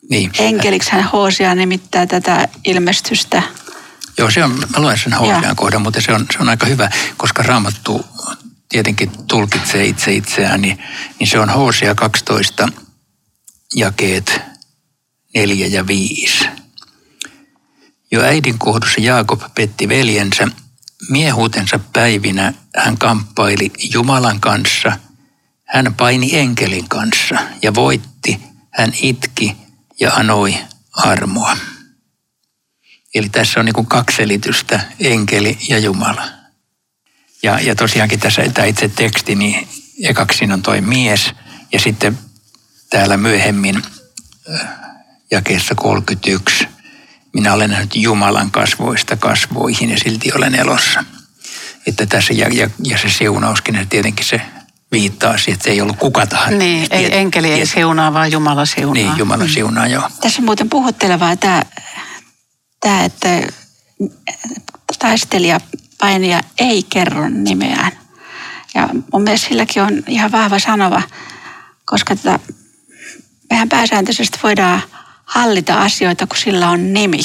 Niin. 0.10 0.32
Enkeliksi 0.40 0.92
hän 0.92 1.04
Hoosia 1.04 1.56
nimittää 1.56 2.06
tätä 2.06 2.48
ilmestystä. 2.66 3.44
Joo, 4.18 4.32
se 4.32 4.44
on, 4.44 4.52
mä 4.52 4.80
luen 4.82 4.98
sen 4.98 5.14
Hoosian 5.14 5.56
kohdan, 5.56 5.82
mutta 5.82 6.02
se 6.02 6.14
on, 6.14 6.26
se 6.34 6.40
on 6.40 6.50
aika 6.50 6.66
hyvä, 6.66 6.90
koska 7.18 7.44
Raamattu 7.44 8.06
tietenkin 8.70 9.12
tulkitsee 9.28 9.86
itse 9.86 10.14
itseään, 10.14 10.62
niin, 10.62 10.84
niin 11.20 11.28
se 11.28 11.40
on 11.40 11.50
Hoosia 11.50 11.96
12 11.96 12.70
jakeet 13.76 14.42
4 15.34 15.68
ja 15.68 15.88
5. 15.88 16.46
Jo 18.12 18.22
äidin 18.22 18.60
kohdussa 18.60 19.02
Jaakob 19.02 19.42
petti 19.56 19.90
veljensä. 19.90 20.48
Miehuutensa 21.10 21.80
päivinä 21.94 22.54
hän 22.76 22.98
kamppaili 22.98 23.72
Jumalan 23.94 24.40
kanssa. 24.40 24.98
Hän 25.64 25.94
paini 25.94 26.38
enkelin 26.38 26.90
kanssa 26.90 27.36
ja 27.62 27.76
voitti. 27.76 28.40
Hän 28.72 28.94
itki 29.02 29.58
ja 30.00 30.14
anoi 30.14 30.58
armoa. 30.94 31.58
Eli 33.16 33.30
tässä 33.30 33.60
on 33.60 33.66
niin 33.66 33.86
kaksi 33.86 34.18
selitystä, 34.18 34.80
enkeli 35.00 35.58
ja 35.70 35.80
Jumala. 35.80 36.28
Ja, 37.44 37.60
ja 37.60 37.76
tosiaankin 37.76 38.20
tässä 38.20 38.42
tämä 38.54 38.66
itse 38.66 38.90
teksti, 38.90 39.36
niin 39.36 39.68
ekaksi 40.04 40.38
siinä 40.38 40.54
on 40.54 40.62
toi 40.62 40.82
mies 40.82 41.34
ja 41.74 41.80
sitten 41.80 42.20
täällä 42.90 43.18
myöhemmin 43.18 43.82
äh, 44.54 44.68
jakeessa 45.32 45.76
31 45.76 46.68
minä 47.38 47.54
olen 47.54 47.70
nähnyt 47.70 47.96
Jumalan 47.96 48.52
kasvoista 48.52 49.16
kasvoihin 49.16 49.90
ja 49.90 49.98
silti 49.98 50.32
olen 50.36 50.56
elossa. 50.56 51.04
Että 51.88 52.06
tässä, 52.06 52.34
ja, 52.34 52.48
ja, 52.52 52.70
ja 52.84 52.98
se 52.98 53.10
siunauskin, 53.10 53.88
tietenkin 53.90 54.26
se 54.26 54.42
viittaa 54.92 55.38
siihen, 55.38 55.54
että 55.54 55.64
se 55.64 55.70
ei 55.70 55.82
ollut 55.82 55.98
kuka 55.98 56.28
tahansa. 56.28 56.58
Niin, 56.58 56.88
ei, 56.92 57.00
tiet, 57.00 57.14
enkeli 57.14 57.48
tiet, 57.48 57.60
ei 57.60 57.66
siunaa, 57.66 58.14
vaan 58.14 58.32
Jumala 58.32 58.66
siunaa. 58.66 58.94
Niin, 58.94 59.18
Jumala 59.18 59.44
mm. 59.44 59.50
siunaa, 59.50 59.88
joo. 59.88 60.10
Tässä 60.22 60.42
on 60.42 60.46
muuten 60.46 60.70
puhuttelevaa 60.70 61.36
tämä, 61.36 61.62
tämä 62.80 63.04
että 63.04 63.48
taistelija, 65.00 65.60
painija 65.98 66.42
ei 66.58 66.84
kerro 66.84 67.30
nimeään. 67.30 67.92
Ja 68.74 68.90
mun 69.14 69.22
mielestä 69.22 69.48
silläkin 69.48 69.84
on 69.84 70.04
ihan 70.08 70.32
vahva 70.32 70.60
sanova, 70.60 71.02
koska 71.86 72.16
tätä, 72.16 72.40
mehän 73.50 73.70
pääsääntöisesti 73.70 74.40
voidaan 74.44 74.82
hallita 75.28 75.82
asioita, 75.82 76.28
kun 76.28 76.38
sillä 76.38 76.70
on 76.70 76.94
nimi. 76.94 77.20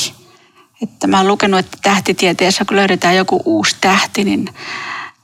Että 0.83 1.07
mä 1.07 1.19
oon 1.19 1.29
lukenut, 1.29 1.61
että 1.61 1.79
tähtitieteessä, 1.83 2.65
kun 2.65 2.77
löydetään 2.77 3.17
joku 3.17 3.43
uusi 3.45 3.77
tähti, 3.81 4.25
niin, 4.25 4.49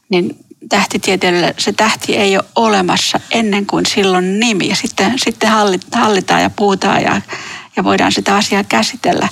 niin 0.09 0.37
tähtitieteellä 0.69 1.55
se 1.59 1.73
tähti 1.73 2.17
ei 2.17 2.37
ole 2.37 2.45
olemassa 2.57 3.21
ennen 3.31 3.67
kuin 3.67 3.87
silloin 3.87 4.41
nimi. 4.41 4.69
Ja 4.69 4.77
sitten, 4.77 5.19
sitten 5.19 5.51
hallitaan 5.95 6.43
ja 6.43 6.51
puhutaan 6.51 7.03
ja, 7.03 7.21
ja 7.77 7.85
voidaan 7.85 8.13
sitä 8.13 8.37
asiaa 8.37 8.65
käsitellä. 8.65 9.29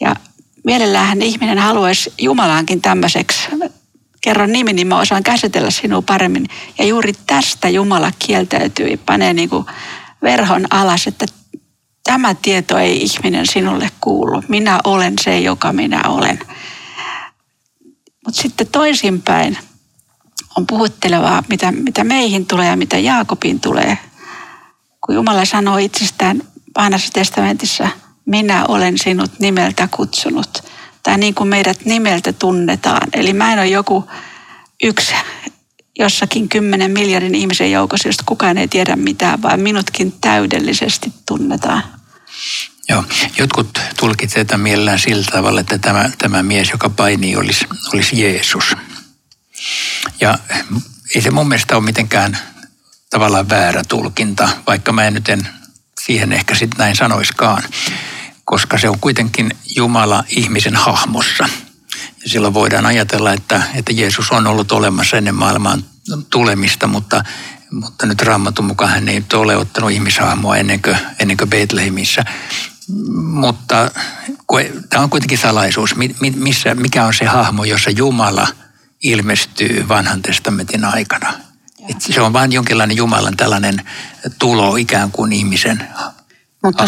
Ja 0.00 0.16
mielellähän 0.64 1.22
ihminen 1.22 1.58
haluaisi 1.58 2.12
Jumalaankin 2.18 2.80
tämmöiseksi, 2.80 3.48
kerro 4.20 4.46
nimi, 4.46 4.72
niin 4.72 4.86
mä 4.86 5.00
osaan 5.00 5.22
käsitellä 5.22 5.70
sinua 5.70 6.02
paremmin. 6.02 6.46
Ja 6.78 6.84
juuri 6.84 7.12
tästä 7.26 7.68
Jumala 7.68 8.12
kieltäytyi, 8.18 8.96
panee 8.96 9.34
niin 9.34 9.48
kuin 9.48 9.66
verhon 10.22 10.66
alas, 10.70 11.06
että 11.06 11.26
tämä 12.04 12.34
tieto 12.34 12.78
ei 12.78 13.02
ihminen 13.02 13.46
sinulle 13.46 13.90
kuulu. 14.00 14.42
Minä 14.48 14.80
olen 14.84 15.14
se, 15.20 15.40
joka 15.40 15.72
minä 15.72 16.02
olen. 16.08 16.38
Mutta 18.26 18.42
sitten 18.42 18.66
toisinpäin 18.66 19.58
on 20.56 20.66
puhuttelevaa, 20.66 21.42
mitä, 21.48 21.72
mitä 21.72 22.04
meihin 22.04 22.46
tulee 22.46 22.68
ja 22.68 22.76
mitä 22.76 22.98
Jaakobin 22.98 23.60
tulee. 23.60 23.98
Kun 25.00 25.14
Jumala 25.14 25.44
sanoo 25.44 25.76
itsestään 25.78 26.42
vanhassa 26.76 27.12
testamentissa, 27.12 27.88
minä 28.26 28.64
olen 28.68 28.98
sinut 28.98 29.38
nimeltä 29.38 29.88
kutsunut. 29.90 30.64
Tai 31.02 31.18
niin 31.18 31.34
kuin 31.34 31.48
meidät 31.48 31.84
nimeltä 31.84 32.32
tunnetaan. 32.32 33.08
Eli 33.12 33.32
mä 33.32 33.52
en 33.52 33.58
ole 33.58 33.66
joku 33.66 34.04
yksi 34.82 35.14
jossakin 35.98 36.48
kymmenen 36.48 36.90
miljardin 36.90 37.34
ihmisen 37.34 37.72
joukossa, 37.72 38.08
josta 38.08 38.22
kukaan 38.26 38.58
ei 38.58 38.68
tiedä 38.68 38.96
mitään, 38.96 39.42
vaan 39.42 39.60
minutkin 39.60 40.12
täydellisesti 40.20 41.12
tunnetaan. 41.26 41.82
Joo, 42.88 43.04
jotkut 43.38 43.78
tulkitsevat 44.00 44.46
tämän 44.46 44.60
mielellään 44.60 44.98
sillä 44.98 45.24
tavalla, 45.32 45.60
että 45.60 45.78
tämä, 45.78 46.10
tämä 46.18 46.42
mies, 46.42 46.70
joka 46.70 46.90
painii, 46.90 47.36
olisi, 47.36 47.66
olisi 47.94 48.22
Jeesus. 48.22 48.76
Ja 50.20 50.38
ei 51.14 51.22
se 51.22 51.30
mun 51.30 51.48
mielestä 51.48 51.76
ole 51.76 51.84
mitenkään 51.84 52.38
tavallaan 53.10 53.48
väärä 53.48 53.82
tulkinta, 53.88 54.48
vaikka 54.66 54.92
mä 54.92 55.04
en 55.04 55.14
nyt 55.14 55.28
en 55.28 55.48
siihen 56.04 56.32
ehkä 56.32 56.54
sitten 56.54 56.78
näin 56.78 56.96
sanoiskaan, 56.96 57.62
koska 58.44 58.78
se 58.78 58.88
on 58.88 59.00
kuitenkin 59.00 59.50
Jumala 59.76 60.24
ihmisen 60.28 60.76
hahmossa. 60.76 61.48
Silloin 62.26 62.54
voidaan 62.54 62.86
ajatella, 62.86 63.32
että, 63.32 63.62
että 63.74 63.92
Jeesus 63.92 64.30
on 64.30 64.46
ollut 64.46 64.72
olemassa 64.72 65.16
ennen 65.16 65.34
maailmaan 65.34 65.84
tulemista, 66.30 66.86
mutta, 66.86 67.24
mutta 67.70 68.06
nyt 68.06 68.22
Raamatun 68.22 68.64
mukaan 68.64 68.90
hän 68.90 69.08
ei 69.08 69.24
ole 69.34 69.56
ottanut 69.56 69.90
ihmishahmoa 69.90 70.56
ennen 70.56 70.82
kuin, 70.82 70.96
ennen 71.18 71.36
kuin 71.36 71.50
Betlehemissä. 71.50 72.24
Mutta 73.16 73.90
tämä 74.90 75.02
on 75.02 75.10
kuitenkin 75.10 75.38
salaisuus, 75.38 75.94
missä, 76.36 76.74
mikä 76.74 77.04
on 77.04 77.14
se 77.14 77.24
hahmo, 77.24 77.64
jossa 77.64 77.90
Jumala 77.90 78.48
ilmestyy 79.02 79.88
vanhan 79.88 80.22
testamentin 80.22 80.84
aikana. 80.84 81.32
Et 81.88 82.00
se 82.00 82.20
on 82.20 82.32
vain 82.32 82.52
jonkinlainen 82.52 82.96
Jumalan 82.96 83.36
tällainen 83.36 83.82
tulo 84.38 84.76
ikään 84.76 85.10
kuin 85.10 85.32
ihmisen 85.32 85.88
Mutta 86.62 86.84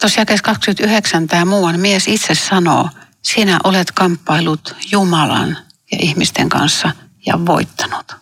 tuossa 0.00 0.20
jakeessa 0.20 0.44
29 0.44 1.26
tämä 1.26 1.44
muuan 1.44 1.80
mies 1.80 2.08
itse 2.08 2.34
sanoo, 2.34 2.90
sinä 3.24 3.60
olet 3.64 3.90
kamppailut 3.90 4.76
Jumalan 4.90 5.58
ja 5.92 5.98
ihmisten 6.00 6.48
kanssa 6.48 6.90
ja 7.26 7.46
voittanut. 7.46 8.12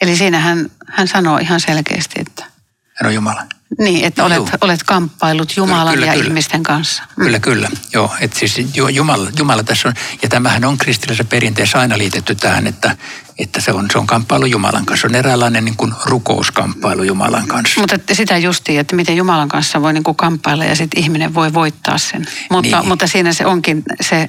Eli 0.00 0.16
siinä 0.16 0.40
hän, 0.40 0.70
hän 0.86 1.08
sanoo 1.08 1.38
ihan 1.38 1.60
selkeästi, 1.60 2.20
että... 2.20 2.57
On 3.06 3.14
Jumala. 3.14 3.42
Niin, 3.78 4.04
että 4.04 4.24
olet, 4.24 4.42
olet 4.60 4.82
kamppailut 4.82 5.56
Jumalan 5.56 5.94
kyllä, 5.94 6.06
ja 6.06 6.12
kyllä. 6.12 6.26
ihmisten 6.26 6.62
kanssa. 6.62 7.02
Mm. 7.02 7.24
Kyllä, 7.24 7.38
kyllä. 7.38 7.68
Joo, 7.92 8.14
että 8.20 8.38
siis 8.38 8.60
Jumala, 8.90 9.30
Jumala 9.38 9.62
tässä 9.62 9.88
on, 9.88 9.94
ja 10.22 10.28
tämähän 10.28 10.64
on 10.64 10.78
kristillisessä 10.78 11.24
perinteessä 11.24 11.78
aina 11.78 11.98
liitetty 11.98 12.34
tähän, 12.34 12.66
että, 12.66 12.96
että 13.38 13.60
se, 13.60 13.72
on, 13.72 13.88
se 13.92 13.98
on 13.98 14.06
kamppailu 14.06 14.46
Jumalan 14.46 14.86
kanssa. 14.86 15.00
Se 15.00 15.06
on 15.06 15.14
eräänlainen 15.14 15.64
niin 15.64 15.76
kuin 15.76 15.92
rukouskamppailu 16.04 17.02
Jumalan 17.02 17.46
kanssa. 17.48 17.80
Mutta 17.80 17.96
sitä 18.12 18.38
justiin, 18.38 18.80
että 18.80 18.96
miten 18.96 19.16
Jumalan 19.16 19.48
kanssa 19.48 19.82
voi 19.82 19.92
niin 19.92 20.04
kuin 20.04 20.16
kamppailla 20.16 20.64
ja 20.64 20.76
sitten 20.76 21.02
ihminen 21.02 21.34
voi 21.34 21.54
voittaa 21.54 21.98
sen. 21.98 22.26
Mutta, 22.50 22.78
niin. 22.78 22.88
mutta 22.88 23.06
siinä 23.06 23.32
se 23.32 23.46
onkin 23.46 23.82
se 24.00 24.28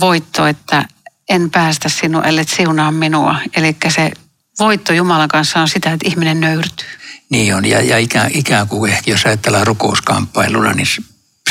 voitto, 0.00 0.46
että 0.46 0.88
en 1.28 1.50
päästä 1.50 1.88
sinua, 1.88 2.22
ellei 2.22 2.44
siunaa 2.44 2.92
minua. 2.92 3.36
Eli 3.56 3.76
se 3.88 4.12
voitto 4.58 4.92
Jumalan 4.92 5.28
kanssa 5.28 5.60
on 5.60 5.68
sitä, 5.68 5.92
että 5.92 6.08
ihminen 6.08 6.40
nöyrtyy. 6.40 6.88
Niin 7.30 7.54
on, 7.54 7.64
ja, 7.64 7.82
ja 7.82 7.98
ikään, 7.98 8.30
ikään 8.34 8.68
kuin 8.68 8.92
ehkä 8.92 9.10
jos 9.10 9.26
ajatellaan 9.26 9.66
rukouskamppailuna, 9.66 10.72
niin 10.72 10.86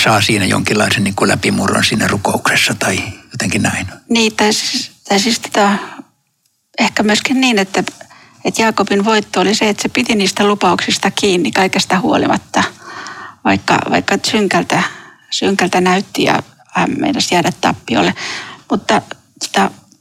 saa 0.03 0.21
siinä 0.21 0.45
jonkinlaisen 0.45 1.03
niin 1.03 1.15
kuin 1.15 1.27
läpimurron 1.27 1.83
siinä 1.83 2.07
rukouksessa 2.07 2.73
tai 2.73 2.99
jotenkin 3.31 3.61
näin. 3.61 3.88
Niin, 4.09 4.35
tai 4.35 4.53
siis, 4.53 4.91
tai 5.09 5.19
siis 5.19 5.39
tätä, 5.39 5.77
ehkä 6.79 7.03
myöskin 7.03 7.41
niin, 7.41 7.59
että, 7.59 7.83
että 8.45 8.61
Jaakobin 8.61 9.05
voitto 9.05 9.41
oli 9.41 9.55
se, 9.55 9.69
että 9.69 9.83
se 9.83 9.89
piti 9.89 10.15
niistä 10.15 10.47
lupauksista 10.47 11.11
kiinni 11.11 11.51
kaikesta 11.51 11.99
huolimatta, 11.99 12.63
vaikka, 13.43 13.79
vaikka 13.89 14.17
synkältä, 14.25 14.83
synkältä 15.31 15.81
näytti 15.81 16.23
ja 16.23 16.43
hän 16.67 16.95
meinasi 16.99 17.35
jäädä 17.35 17.51
tappiolle. 17.61 18.13
Mutta 18.71 19.01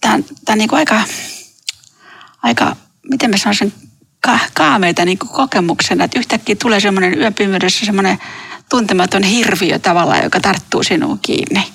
tämä 0.00 0.14
on, 0.14 0.24
niin 0.58 0.74
aika, 0.74 1.02
aika, 2.42 2.76
miten 3.10 3.30
mä 3.30 3.37
sanoisin, 3.37 3.72
ka- 4.24 4.38
kaameita 4.54 5.04
niin 5.04 5.18
kokemuksena, 5.18 6.04
että 6.04 6.18
yhtäkkiä 6.18 6.56
tulee 6.56 6.80
semmoinen 6.80 7.18
yöpymyydessä 7.18 7.87
semmoinen 7.87 8.18
tuntematon 8.68 9.22
hirviö 9.22 9.78
tavallaan, 9.78 10.24
joka 10.24 10.40
tarttuu 10.40 10.82
sinuun 10.82 11.18
kiinni. 11.18 11.72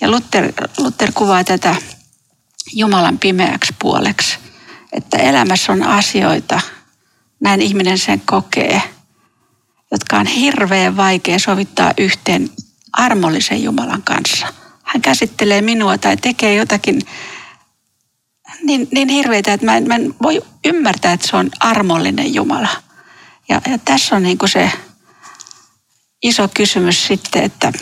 Ja 0.00 0.10
Luther, 0.10 0.52
Luther 0.78 1.12
kuvaa 1.14 1.44
tätä 1.44 1.76
Jumalan 2.72 3.18
pimeäksi 3.18 3.74
puoleksi, 3.78 4.38
että 4.92 5.16
elämässä 5.16 5.72
on 5.72 5.82
asioita, 5.82 6.60
näin 7.40 7.62
ihminen 7.62 7.98
sen 7.98 8.20
kokee, 8.20 8.82
jotka 9.90 10.16
on 10.16 10.26
hirveän 10.26 10.96
vaikea 10.96 11.38
sovittaa 11.38 11.92
yhteen 11.98 12.50
armollisen 12.92 13.62
Jumalan 13.62 14.02
kanssa. 14.02 14.46
Hän 14.82 15.02
käsittelee 15.02 15.62
minua 15.62 15.98
tai 15.98 16.16
tekee 16.16 16.54
jotakin 16.54 17.00
niin, 18.62 18.88
niin 18.90 19.08
hirveitä, 19.08 19.52
että 19.52 19.66
mä 19.66 19.76
en, 19.76 19.88
mä 19.88 19.94
en 19.94 20.14
voi 20.22 20.42
ymmärtää, 20.64 21.12
että 21.12 21.26
se 21.26 21.36
on 21.36 21.50
armollinen 21.60 22.34
Jumala. 22.34 22.68
Ja, 23.48 23.60
ja 23.70 23.78
tässä 23.84 24.16
on 24.16 24.22
niin 24.22 24.38
kuin 24.38 24.48
se 24.48 24.72
iso 26.22 26.48
kysymys 26.54 27.06
sitten, 27.06 27.42
että 27.42 27.72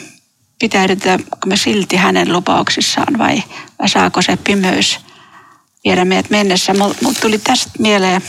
pitäydytäänkö 0.58 1.46
me 1.46 1.56
silti 1.56 1.96
hänen 1.96 2.32
lupauksissaan 2.32 3.18
vai, 3.18 3.42
vai 3.78 3.88
saako 3.88 4.22
se 4.22 4.36
pimeys 4.36 4.98
viedä 5.84 6.04
meidät 6.04 6.30
mennessä. 6.30 6.74
Mutta 6.74 7.20
tuli 7.20 7.38
tästä 7.38 7.70
mieleen, 7.78 8.22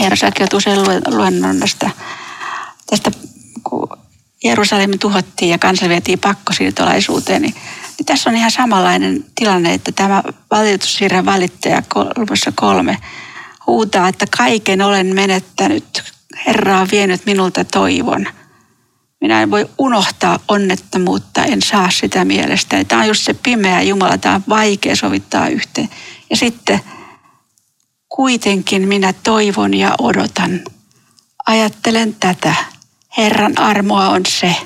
Eero, 0.00 0.16
säkin 0.16 0.42
olet 0.42 0.52
usein 0.52 0.80
luennon 1.06 1.60
tästä, 1.60 1.90
tästä 2.86 3.10
kun 3.64 3.88
Jerusalemin 4.44 4.98
tuhottiin 4.98 5.50
ja 5.50 5.58
kansa 5.58 5.88
vietiin 5.88 6.18
pakkosiirtolaisuuteen, 6.18 7.42
niin, 7.42 7.54
niin 7.98 8.06
tässä 8.06 8.30
on 8.30 8.36
ihan 8.36 8.50
samanlainen 8.50 9.24
tilanne, 9.34 9.74
että 9.74 9.92
tämä 9.92 10.22
valituskirjan 10.50 11.26
valittaja 11.26 11.82
luvussa 12.16 12.52
kolme 12.54 12.98
huutaa, 13.66 14.08
että 14.08 14.26
kaiken 14.36 14.82
olen 14.82 15.06
menettänyt. 15.06 16.02
Herra 16.46 16.80
on 16.80 16.88
vienyt 16.90 17.26
minulta 17.26 17.64
toivon. 17.64 18.26
Minä 19.20 19.42
en 19.42 19.50
voi 19.50 19.70
unohtaa 19.78 20.38
onnettomuutta, 20.48 21.44
en 21.44 21.62
saa 21.62 21.90
sitä 21.90 22.24
mielestä. 22.24 22.84
Tämä 22.84 23.02
on 23.02 23.08
just 23.08 23.24
se 23.24 23.34
pimeä 23.34 23.82
Jumala, 23.82 24.18
tämä 24.18 24.34
on 24.34 24.44
vaikea 24.48 24.96
sovittaa 24.96 25.48
yhteen. 25.48 25.88
Ja 26.30 26.36
sitten 26.36 26.80
kuitenkin 28.08 28.88
minä 28.88 29.12
toivon 29.12 29.74
ja 29.74 29.94
odotan. 29.98 30.60
Ajattelen 31.46 32.14
tätä. 32.14 32.54
Herran 33.16 33.58
armoa 33.58 34.08
on 34.08 34.22
se, 34.28 34.56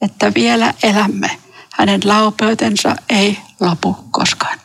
että 0.00 0.34
vielä 0.34 0.74
elämme. 0.82 1.41
Hänen 1.72 2.00
laupeutensa 2.04 2.96
ei 3.08 3.38
lopu 3.60 4.08
koskaan. 4.10 4.58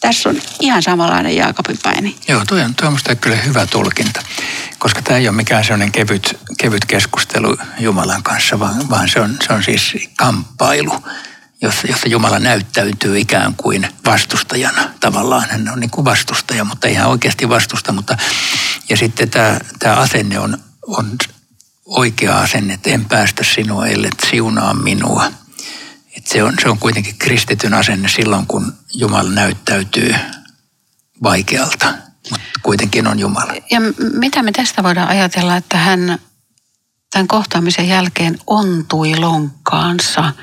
Tässä 0.00 0.28
on 0.28 0.36
ihan 0.60 0.82
samanlainen 0.82 1.36
Jaakobin 1.36 1.78
paini. 1.82 2.16
Joo, 2.28 2.44
tuo 2.44 2.58
on, 2.58 2.74
tuo 2.74 2.88
on 2.88 3.16
kyllä 3.20 3.36
hyvä 3.36 3.66
tulkinta, 3.66 4.22
koska 4.78 5.02
tämä 5.02 5.18
ei 5.18 5.28
ole 5.28 5.36
mikään 5.36 5.64
sellainen 5.64 5.92
kevyt, 5.92 6.38
kevyt 6.58 6.84
keskustelu 6.84 7.56
Jumalan 7.78 8.22
kanssa, 8.22 8.60
vaan, 8.60 8.90
vaan 8.90 9.08
se, 9.08 9.20
on, 9.20 9.36
se 9.46 9.52
on 9.52 9.62
siis 9.62 9.96
kamppailu 10.16 11.02
jossa, 11.64 11.86
jossa 11.86 12.08
Jumala 12.08 12.38
näyttäytyy 12.38 13.18
ikään 13.18 13.54
kuin 13.56 13.88
vastustajana. 14.06 14.90
Tavallaan 15.00 15.46
hän 15.50 15.68
on 15.68 15.80
niin 15.80 15.90
kuin 15.90 16.04
vastustaja, 16.04 16.64
mutta 16.64 16.88
ihan 16.88 17.08
oikeasti 17.08 17.48
vastusta. 17.48 17.92
Mutta, 17.92 18.16
ja 18.88 18.96
sitten 18.96 19.30
tämä, 19.30 19.58
tämä 19.78 19.94
asenne 19.96 20.38
on, 20.38 20.58
on 20.86 21.16
oikea 21.86 22.38
asenne, 22.38 22.74
että 22.74 22.90
en 22.90 23.04
päästä 23.04 23.44
sinua, 23.44 23.86
ellet 23.86 24.14
siunaa 24.30 24.74
minua. 24.74 25.32
Et 26.16 26.26
se, 26.26 26.42
on, 26.42 26.54
se 26.62 26.68
on 26.68 26.78
kuitenkin 26.78 27.18
kristityn 27.18 27.74
asenne 27.74 28.08
silloin, 28.08 28.46
kun 28.46 28.72
Jumala 28.94 29.30
näyttäytyy 29.30 30.14
vaikealta, 31.22 31.94
mutta 32.30 32.46
kuitenkin 32.62 33.06
on 33.06 33.18
Jumala. 33.18 33.52
Ja 33.70 33.80
mitä 34.12 34.42
me 34.42 34.52
tästä 34.52 34.82
voidaan 34.82 35.08
ajatella, 35.08 35.56
että 35.56 35.76
hän 35.76 36.18
tämän 37.10 37.28
kohtaamisen 37.28 37.88
jälkeen 37.88 38.38
ontui 38.46 39.16
lonkkaansa– 39.16 40.32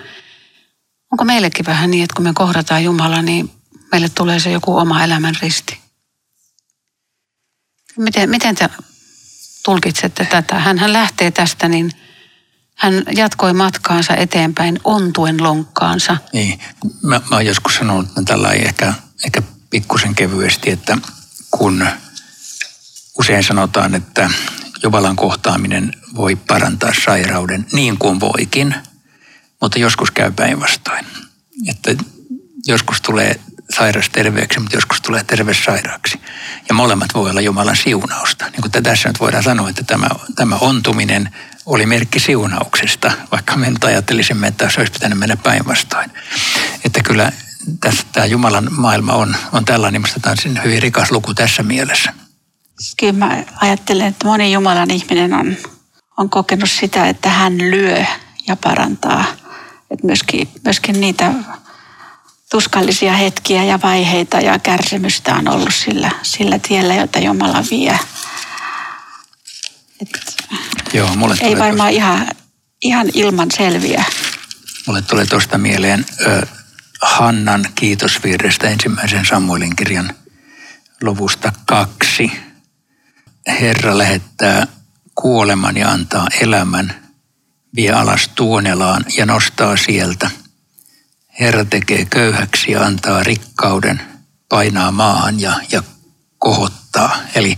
Onko 1.11 1.23
meillekin 1.23 1.65
vähän 1.65 1.91
niin, 1.91 2.03
että 2.03 2.15
kun 2.15 2.23
me 2.23 2.31
kohdataan 2.33 2.83
Jumala, 2.83 3.21
niin 3.21 3.51
meille 3.91 4.09
tulee 4.09 4.39
se 4.39 4.51
joku 4.51 4.77
oma 4.77 5.03
elämän 5.03 5.35
risti? 5.41 5.79
Miten, 7.97 8.29
miten 8.29 8.55
te 8.55 8.69
tulkitsette 9.65 10.25
tätä? 10.25 10.59
Hän, 10.59 10.93
lähtee 10.93 11.31
tästä, 11.31 11.67
niin 11.67 11.91
hän 12.81 13.03
jatkoi 13.15 13.53
matkaansa 13.53 14.15
eteenpäin 14.15 14.79
ontuen 14.83 15.43
lonkkaansa. 15.43 16.17
Niin, 16.33 16.59
mä, 17.03 17.21
mä 17.29 17.35
oon 17.35 17.45
joskus 17.45 17.75
sanonut 17.75 18.07
tällä 18.25 18.49
ehkä, 18.51 18.93
ehkä 19.25 19.41
pikkusen 19.69 20.15
kevyesti, 20.15 20.71
että 20.71 20.97
kun 21.51 21.87
usein 23.19 23.43
sanotaan, 23.43 23.95
että 23.95 24.29
Jumalan 24.83 25.15
kohtaaminen 25.15 25.93
voi 26.15 26.35
parantaa 26.35 26.91
sairauden 27.05 27.65
niin 27.71 27.97
kuin 27.97 28.19
voikin– 28.19 28.75
mutta 29.61 29.79
joskus 29.79 30.11
käy 30.11 30.31
päinvastoin. 30.31 31.05
Että 31.67 32.03
joskus 32.67 33.01
tulee 33.01 33.39
sairas 33.75 34.09
terveeksi, 34.09 34.59
mutta 34.59 34.77
joskus 34.77 35.01
tulee 35.01 35.23
terve 35.23 35.53
sairaaksi. 35.53 36.21
Ja 36.69 36.75
molemmat 36.75 37.13
voi 37.13 37.29
olla 37.29 37.41
Jumalan 37.41 37.75
siunausta. 37.75 38.45
Niin 38.45 38.61
kuin 38.61 38.83
tässä 38.83 39.09
nyt 39.09 39.19
voidaan 39.19 39.43
sanoa, 39.43 39.69
että 39.69 39.83
tämä, 39.83 40.07
tämä 40.35 40.55
ontuminen 40.55 41.29
oli 41.65 41.85
merkki 41.85 42.19
siunauksesta, 42.19 43.11
vaikka 43.31 43.57
me 43.57 43.69
nyt 43.69 43.83
ajattelisimme, 43.83 44.47
että 44.47 44.69
se 44.69 44.79
olisi 44.79 44.93
pitänyt 44.93 45.19
mennä 45.19 45.37
päinvastoin. 45.37 46.11
Että 46.85 47.03
kyllä 47.03 47.31
tässä 47.79 48.03
tämä 48.11 48.25
Jumalan 48.25 48.67
maailma 48.71 49.13
on, 49.13 49.35
on 49.51 49.65
tällainen, 49.65 50.01
minusta 50.01 50.19
tämä 50.19 50.35
on 50.45 50.63
hyvin 50.63 50.81
rikas 50.81 51.11
luku 51.11 51.33
tässä 51.33 51.63
mielessä. 51.63 52.13
Kyllä 52.99 53.13
mä 53.13 53.43
ajattelen, 53.61 54.07
että 54.07 54.27
moni 54.27 54.53
Jumalan 54.53 54.91
ihminen 54.91 55.33
on, 55.33 55.57
on 56.17 56.29
kokenut 56.29 56.69
sitä, 56.69 57.07
että 57.07 57.29
hän 57.29 57.57
lyö 57.57 58.05
ja 58.47 58.55
parantaa– 58.55 59.25
että 59.91 60.05
myöskin, 60.05 60.47
myöskin 60.63 61.01
niitä 61.01 61.33
tuskallisia 62.51 63.13
hetkiä 63.13 63.63
ja 63.63 63.79
vaiheita 63.83 64.37
ja 64.37 64.59
kärsimystä 64.59 65.35
on 65.35 65.47
ollut 65.47 65.73
sillä, 65.73 66.11
sillä 66.21 66.59
tiellä, 66.59 66.95
jota 66.95 67.19
Jumala 67.19 67.63
vie. 67.71 67.99
Et 70.01 70.35
Joo, 70.93 71.15
mulle 71.15 71.35
ei 71.41 71.57
varmaan 71.57 71.91
ihan, 71.91 72.27
ihan 72.81 73.09
ilman 73.13 73.51
selviä. 73.51 74.03
Mulle 74.87 75.01
tulee 75.01 75.25
tuosta 75.25 75.57
mieleen 75.57 76.05
ö, 76.21 76.47
Hannan 77.01 77.65
kiitosvirrestä 77.75 78.69
ensimmäisen 78.69 79.25
Samuelin 79.25 79.75
kirjan 79.75 80.15
luvusta 81.01 81.53
kaksi. 81.65 82.31
Herra 83.47 83.97
lähettää 83.97 84.67
kuoleman 85.15 85.77
ja 85.77 85.89
antaa 85.89 86.27
elämän 86.41 86.95
vie 87.75 87.91
alas 87.91 88.29
tuonelaan 88.35 89.05
ja 89.17 89.25
nostaa 89.25 89.77
sieltä. 89.77 90.31
Herra 91.39 91.65
tekee 91.65 92.05
köyhäksi 92.05 92.71
ja 92.71 92.81
antaa 92.81 93.23
rikkauden, 93.23 94.01
painaa 94.49 94.91
maahan 94.91 95.39
ja, 95.39 95.53
ja 95.71 95.83
kohottaa. 96.37 97.17
Eli 97.35 97.57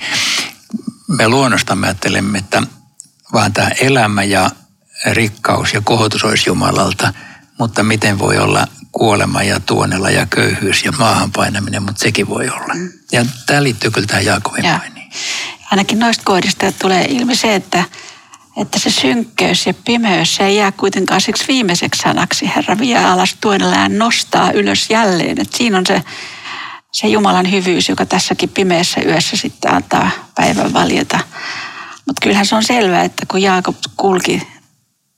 me 1.07 1.27
luonnostamme 1.27 1.87
ajattelemme, 1.87 2.37
että 2.37 2.63
vaan 3.33 3.53
tämä 3.53 3.69
elämä 3.81 4.23
ja 4.23 4.49
rikkaus 5.11 5.73
ja 5.73 5.81
kohotus 5.81 6.23
olisi 6.23 6.49
Jumalalta, 6.49 7.13
mutta 7.59 7.83
miten 7.83 8.19
voi 8.19 8.37
olla 8.37 8.67
kuolema 8.91 9.43
ja 9.43 9.59
tuonella 9.59 10.09
ja 10.09 10.25
köyhyys 10.25 10.85
ja 10.85 10.91
maahan 10.91 11.31
painaminen, 11.31 11.83
mutta 11.83 12.01
sekin 12.01 12.29
voi 12.29 12.49
olla. 12.49 12.73
Ja 13.11 13.25
tämä 13.45 13.63
liittyy 13.63 13.91
kyllä 13.91 14.07
tähän 14.07 14.25
Jaakobin 14.25 14.63
painiin. 14.63 15.11
Ainakin 15.71 15.99
noista 15.99 16.23
kohdista 16.25 16.71
tulee 16.71 17.05
ilmi 17.05 17.35
se, 17.35 17.55
että 17.55 17.83
että 18.57 18.79
se 18.79 18.89
synkkeys 18.89 19.67
ja 19.67 19.73
pimeys 19.73 20.35
se 20.35 20.45
ei 20.45 20.55
jää 20.55 20.71
kuitenkaan 20.71 21.21
siksi 21.21 21.47
viimeiseksi 21.47 22.01
sanaksi. 22.01 22.51
Herra 22.55 22.77
vie 22.77 22.97
alas 22.97 23.37
tuonellaan 23.41 23.97
nostaa 23.97 24.51
ylös 24.51 24.89
jälleen. 24.89 25.41
Että 25.41 25.57
siinä 25.57 25.77
on 25.77 25.85
se, 25.87 26.03
se 26.91 27.07
Jumalan 27.07 27.51
hyvyys, 27.51 27.89
joka 27.89 28.05
tässäkin 28.05 28.49
pimeässä 28.49 29.01
yössä 29.01 29.37
sitten 29.37 29.73
antaa 29.73 30.09
päivän 30.35 30.73
valjeta. 30.73 31.19
Mutta 32.05 32.21
kyllähän 32.21 32.45
se 32.45 32.55
on 32.55 32.63
selvää, 32.63 33.03
että 33.03 33.25
kun 33.25 33.41
Jaakob 33.41 33.75
kulki 33.97 34.47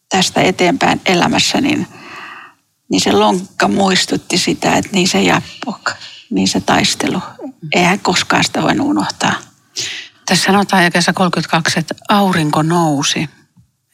tästä 0.09 0.41
eteenpäin 0.41 1.01
elämässä, 1.05 1.61
niin, 1.61 1.87
niin 2.91 3.01
se 3.01 3.11
lonkka 3.11 3.67
muistutti 3.67 4.37
sitä, 4.37 4.75
että 4.75 4.91
niin 4.91 5.07
se 5.07 5.21
jappuk, 5.21 5.91
niin 6.29 6.47
se 6.47 6.59
taistelu. 6.61 7.21
Eihän 7.75 7.99
koskaan 7.99 8.43
sitä 8.43 8.63
voinut 8.63 8.87
unohtaa. 8.87 9.33
Tässä 10.25 10.45
sanotaan 10.45 10.83
jakessa 10.83 11.13
32, 11.13 11.79
että 11.79 11.95
aurinko 12.09 12.61
nousi. 12.61 13.29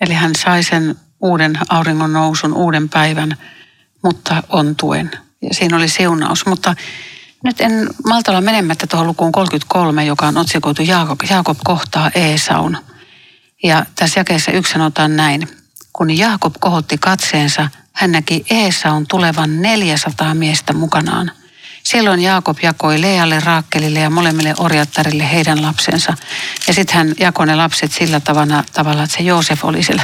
Eli 0.02 0.14
hän 0.14 0.32
sai 0.36 0.64
sen 0.64 0.96
uuden 1.20 1.60
auringon 1.70 2.14
nousun, 2.14 2.54
uuden 2.54 2.90
päivän, 2.90 3.38
mutta 4.04 4.44
on 4.50 4.76
tuen. 4.76 5.12
Ja 5.42 5.54
siinä 5.54 5.78
oli 5.78 5.90
siunaus. 5.90 6.46
Mutta 6.46 6.76
nyt 7.44 7.62
en 7.62 7.90
malta 8.06 8.32
olla 8.32 8.42
menemättä 8.42 8.88
tuohon 8.88 9.08
lukuun 9.08 9.32
33, 9.32 10.06
joka 10.06 10.28
on 10.28 10.38
otsikoitu 10.38 10.82
Jaakob, 10.82 11.20
Jaakob 11.30 11.58
kohtaa 11.64 12.12
Eesaun. 12.16 12.78
Ja 13.64 13.86
tässä 13.96 14.20
jakeessa 14.20 14.52
yksi 14.52 14.74
sanotaan 14.74 15.16
näin. 15.16 15.48
Kun 15.94 16.18
Jaakob 16.18 16.56
kohotti 16.60 16.98
katseensa, 16.98 17.70
hän 17.94 18.12
näki 18.12 18.46
Eesaun 18.50 19.08
tulevan 19.08 19.62
400 19.62 20.34
miestä 20.34 20.74
mukanaan. 20.74 21.32
Silloin 21.92 22.20
Jaakob 22.20 22.58
jakoi 22.62 23.02
Lealle, 23.02 23.40
Raakkelille 23.40 24.00
ja 24.00 24.10
molemmille 24.10 24.54
orjattarille 24.58 25.32
heidän 25.32 25.62
lapsensa. 25.62 26.14
Ja 26.68 26.74
sitten 26.74 26.96
hän 26.96 27.14
jakoi 27.20 27.48
ne 27.48 27.56
lapset 27.56 27.92
sillä 27.92 28.20
tavalla, 28.20 28.64
tavalla, 28.74 29.04
että 29.04 29.18
se 29.18 29.24
Joosef 29.24 29.66
oli 29.66 29.84
siellä 29.84 30.04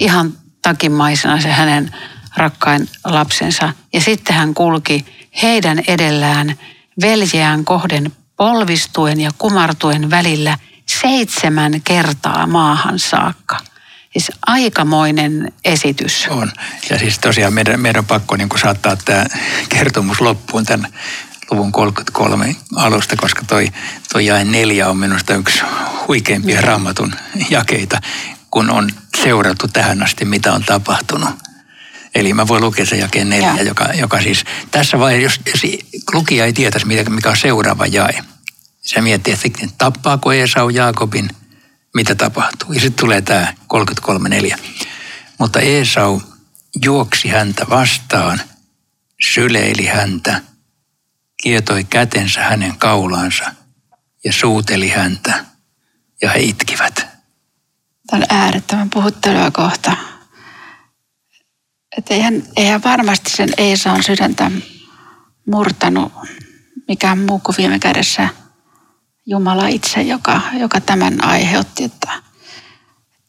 ihan 0.00 0.32
takimaisena 0.62 1.40
se 1.40 1.52
hänen 1.52 1.94
rakkain 2.36 2.88
lapsensa. 3.04 3.72
Ja 3.92 4.00
sitten 4.00 4.36
hän 4.36 4.54
kulki 4.54 5.06
heidän 5.42 5.82
edellään 5.86 6.58
veljeään 7.00 7.64
kohden 7.64 8.12
polvistuen 8.36 9.20
ja 9.20 9.30
kumartuen 9.38 10.10
välillä 10.10 10.58
seitsemän 10.86 11.82
kertaa 11.84 12.46
maahan 12.46 12.98
saakka. 12.98 13.58
Siis 14.16 14.32
aikamoinen 14.46 15.52
esitys. 15.64 16.26
On. 16.30 16.52
Ja 16.90 16.98
siis 16.98 17.18
tosiaan 17.18 17.52
meidän, 17.52 17.80
meidän 17.80 18.00
on 18.00 18.06
pakko 18.06 18.36
niin 18.36 18.48
saattaa 18.62 18.96
tämä 18.96 19.24
kertomus 19.68 20.20
loppuun 20.20 20.64
tämän 20.64 20.92
luvun 21.50 21.72
33 21.72 22.56
alusta, 22.76 23.16
koska 23.16 23.42
toi, 23.46 23.68
toi 24.12 24.26
jae 24.26 24.44
neljä 24.44 24.88
on 24.88 24.96
minusta 24.96 25.34
yksi 25.34 25.60
huikeimpia 26.08 26.60
raamatun 26.60 27.14
jakeita, 27.50 28.00
kun 28.50 28.70
on 28.70 28.90
seurattu 29.22 29.68
tähän 29.68 30.02
asti, 30.02 30.24
mitä 30.24 30.52
on 30.52 30.64
tapahtunut. 30.64 31.30
Eli 32.14 32.34
mä 32.34 32.48
voin 32.48 32.64
lukea 32.64 32.86
sen 32.86 32.98
jakeen 32.98 33.28
neljä, 33.28 33.62
joka, 33.62 33.84
joka 33.84 34.22
siis 34.22 34.44
tässä 34.70 34.98
vaiheessa, 34.98 35.40
jos, 35.46 35.62
jos 35.62 35.80
lukija 36.12 36.44
ei 36.44 36.52
tietäisi, 36.52 36.86
mikä 36.86 37.30
on 37.30 37.36
seuraava 37.36 37.86
jae. 37.86 38.24
Se 38.82 39.00
miettii, 39.00 39.34
että 39.44 39.68
tappaako 39.78 40.32
Esau 40.32 40.68
Jaakobin, 40.68 41.30
mitä 41.96 42.14
tapahtuu. 42.14 42.72
Ja 42.72 42.80
sitten 42.80 43.00
tulee 43.00 43.22
tämä 43.22 43.54
33.4. 44.52 44.58
Mutta 45.38 45.60
Esau 45.60 46.20
juoksi 46.84 47.28
häntä 47.28 47.66
vastaan, 47.70 48.40
syleili 49.32 49.86
häntä, 49.86 50.42
kietoi 51.42 51.84
kätensä 51.84 52.42
hänen 52.42 52.78
kaulaansa 52.78 53.44
ja 54.24 54.32
suuteli 54.32 54.88
häntä 54.88 55.44
ja 56.22 56.30
he 56.30 56.38
itkivät. 56.40 56.94
Tämä 58.06 58.22
on 58.22 58.24
äärettömän 58.28 58.90
puhuttelua 58.90 59.50
kohta. 59.50 59.96
Että 61.98 62.14
eihän, 62.14 62.42
eihän 62.56 62.82
varmasti 62.82 63.30
sen 63.30 63.48
Eesaun 63.56 64.02
sydäntä 64.02 64.50
murtanut 65.46 66.12
mikään 66.88 67.18
muu 67.18 67.38
kuin 67.38 67.56
viime 67.58 67.78
kädessä 67.78 68.28
Jumala 69.26 69.68
itse, 69.68 70.02
joka, 70.02 70.40
joka 70.58 70.80
tämän 70.80 71.24
aiheutti. 71.24 71.84
Että 71.84 72.22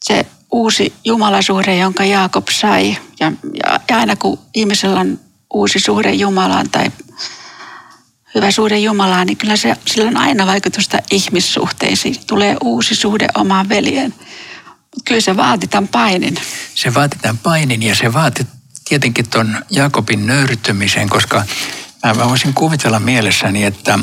se 0.04 0.26
uusi 0.52 0.92
Jumalasuhde, 1.04 1.76
jonka 1.76 2.04
Jaakob 2.04 2.48
sai, 2.50 2.98
ja, 3.20 3.32
ja, 3.64 3.80
ja 3.88 3.96
aina 3.96 4.16
kun 4.16 4.38
ihmisellä 4.54 5.00
on 5.00 5.20
uusi 5.54 5.80
suhde 5.80 6.12
Jumalaan 6.12 6.70
tai 6.70 6.90
hyvä 8.34 8.50
suhde 8.50 8.78
Jumalaan, 8.78 9.26
niin 9.26 9.36
kyllä 9.36 9.56
se, 9.56 9.76
sillä 9.86 10.08
on 10.08 10.16
aina 10.16 10.46
vaikutusta 10.46 10.98
ihmissuhteisiin. 11.10 12.16
Tulee 12.26 12.56
uusi 12.64 12.94
suhde 12.94 13.28
omaan 13.34 13.68
veljeen. 13.68 14.14
Mutta 14.70 15.02
kyllä 15.04 15.20
se 15.20 15.36
vaati 15.36 15.66
tämän 15.66 15.88
painin. 15.88 16.34
Se 16.74 16.94
vaati 16.94 17.18
tämän 17.22 17.38
painin 17.38 17.82
ja 17.82 17.94
se 17.94 18.12
vaati 18.12 18.46
tietenkin 18.88 19.30
tuon 19.30 19.64
Jaakobin 19.70 20.26
nöyrtymisen, 20.26 21.08
koska 21.08 21.44
mä 22.04 22.28
voisin 22.28 22.54
kuvitella 22.54 23.00
mielessäni, 23.00 23.64
että 23.64 23.98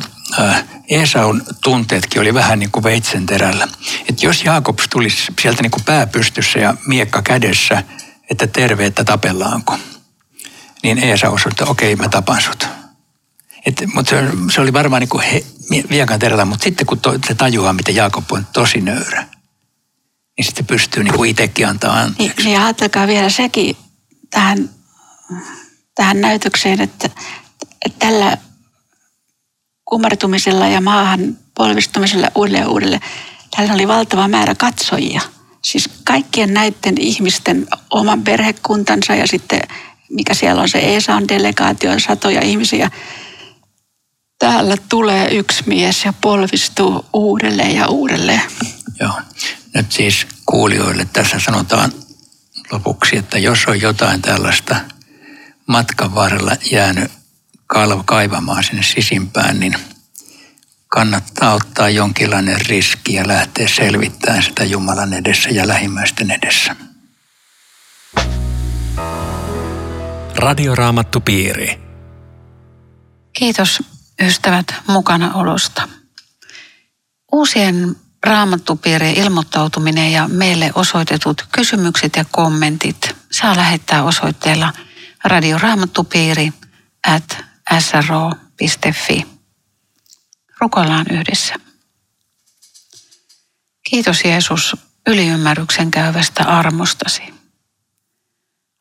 Esaun 0.89 1.43
tunteetkin 1.63 2.21
oli 2.21 2.33
vähän 2.33 2.59
niin 2.59 2.71
kuin 2.71 2.83
veitsen 2.83 3.25
terällä. 3.25 3.67
Että 4.09 4.25
jos 4.25 4.43
Jaakob 4.43 4.79
tulisi 4.89 5.33
sieltä 5.41 5.61
niin 5.61 5.71
kuin 5.71 5.83
pää 5.83 6.07
pystyssä 6.07 6.59
ja 6.59 6.77
miekka 6.87 7.21
kädessä, 7.21 7.83
että 8.31 8.47
terve, 8.47 8.85
että 8.85 9.03
tapellaanko, 9.03 9.77
niin 10.83 10.97
Esau 10.97 11.37
sanoi, 11.37 11.51
että 11.51 11.65
okei, 11.65 11.95
mä 11.95 12.09
tapan 12.09 12.41
sut. 12.41 12.67
Et, 13.65 13.83
mutta 13.93 14.09
se, 14.09 14.23
se, 14.51 14.61
oli 14.61 14.73
varmaan 14.73 14.99
niin 14.99 15.09
kuin 15.09 15.23
he, 15.23 15.45
viekan 15.89 16.19
terällä, 16.19 16.45
mutta 16.45 16.63
sitten 16.63 16.87
kun 16.87 16.99
to, 16.99 17.13
se 17.27 17.35
tajuaa, 17.35 17.73
miten 17.73 17.95
Jaakob 17.95 18.31
on 18.31 18.47
tosi 18.53 18.81
nöyrä, 18.81 19.25
niin 20.37 20.45
sitten 20.45 20.65
pystyy 20.65 21.03
niin 21.03 21.13
kuin 21.13 21.29
itsekin 21.29 21.67
antaa 21.67 21.99
anteeksi. 21.99 22.43
Niin, 22.43 22.45
niin 22.45 22.61
ajatelkaa 22.61 23.07
vielä 23.07 23.29
sekin 23.29 23.77
tähän, 24.29 24.69
tähän 25.95 26.21
näytökseen, 26.21 26.81
että, 26.81 27.09
että 27.85 27.99
tällä 27.99 28.37
kumartumisella 29.95 30.67
ja 30.67 30.81
maahan 30.81 31.37
polvistumisella 31.57 32.27
uudelleen 32.35 32.63
ja 32.63 32.69
uudelleen, 32.69 33.01
tällä 33.55 33.73
oli 33.73 33.87
valtava 33.87 34.27
määrä 34.27 34.55
katsojia. 34.55 35.21
Siis 35.61 35.89
kaikkien 36.03 36.53
näiden 36.53 36.97
ihmisten 36.97 37.67
oman 37.89 38.23
perhekuntansa 38.23 39.15
ja 39.15 39.27
sitten 39.27 39.61
mikä 40.09 40.33
siellä 40.33 40.61
on 40.61 40.69
se 40.69 40.95
ESAn 40.95 41.27
delegaatio, 41.27 41.99
satoja 41.99 42.41
ihmisiä. 42.41 42.91
Täällä 44.39 44.77
tulee 44.89 45.35
yksi 45.35 45.63
mies 45.65 46.05
ja 46.05 46.13
polvistuu 46.21 47.05
uudelleen 47.13 47.75
ja 47.75 47.87
uudelleen. 47.87 48.41
Joo. 48.99 49.21
Nyt 49.75 49.91
siis 49.91 50.27
kuulijoille 50.45 51.07
tässä 51.13 51.39
sanotaan 51.39 51.91
lopuksi, 52.71 53.17
että 53.17 53.39
jos 53.39 53.59
on 53.67 53.81
jotain 53.81 54.21
tällaista 54.21 54.75
matkan 55.67 56.15
varrella 56.15 56.55
jäänyt 56.71 57.11
kaivamaan 58.05 58.63
sinne 58.63 58.83
sisimpään, 58.83 59.59
niin 59.59 59.75
kannattaa 60.87 61.53
ottaa 61.53 61.89
jonkinlainen 61.89 62.65
riski 62.65 63.13
ja 63.13 63.27
lähteä 63.27 63.67
selvittämään 63.67 64.43
sitä 64.43 64.63
Jumalan 64.63 65.13
edessä 65.13 65.49
ja 65.49 65.67
lähimmäisten 65.67 66.31
edessä. 66.31 66.75
Radioraamattupiiri. 70.35 71.79
Kiitos 73.33 73.83
ystävät 74.21 74.73
mukana 74.87 75.33
olosta. 75.33 75.87
Uusien 77.31 77.95
raamattupiirien 78.23 79.15
ilmoittautuminen 79.15 80.11
ja 80.11 80.27
meille 80.27 80.71
osoitetut 80.75 81.47
kysymykset 81.51 82.15
ja 82.15 82.25
kommentit 82.31 83.15
saa 83.31 83.55
lähettää 83.55 84.03
osoitteella 84.03 84.73
radioraamattupiiri 85.23 86.53
at 87.07 87.45
sro.fi. 87.79 89.25
Rukoillaan 90.59 91.05
yhdessä. 91.11 91.55
Kiitos 93.89 94.23
Jeesus 94.25 94.75
yliymmärryksen 95.07 95.91
käyvästä 95.91 96.43
armostasi. 96.43 97.21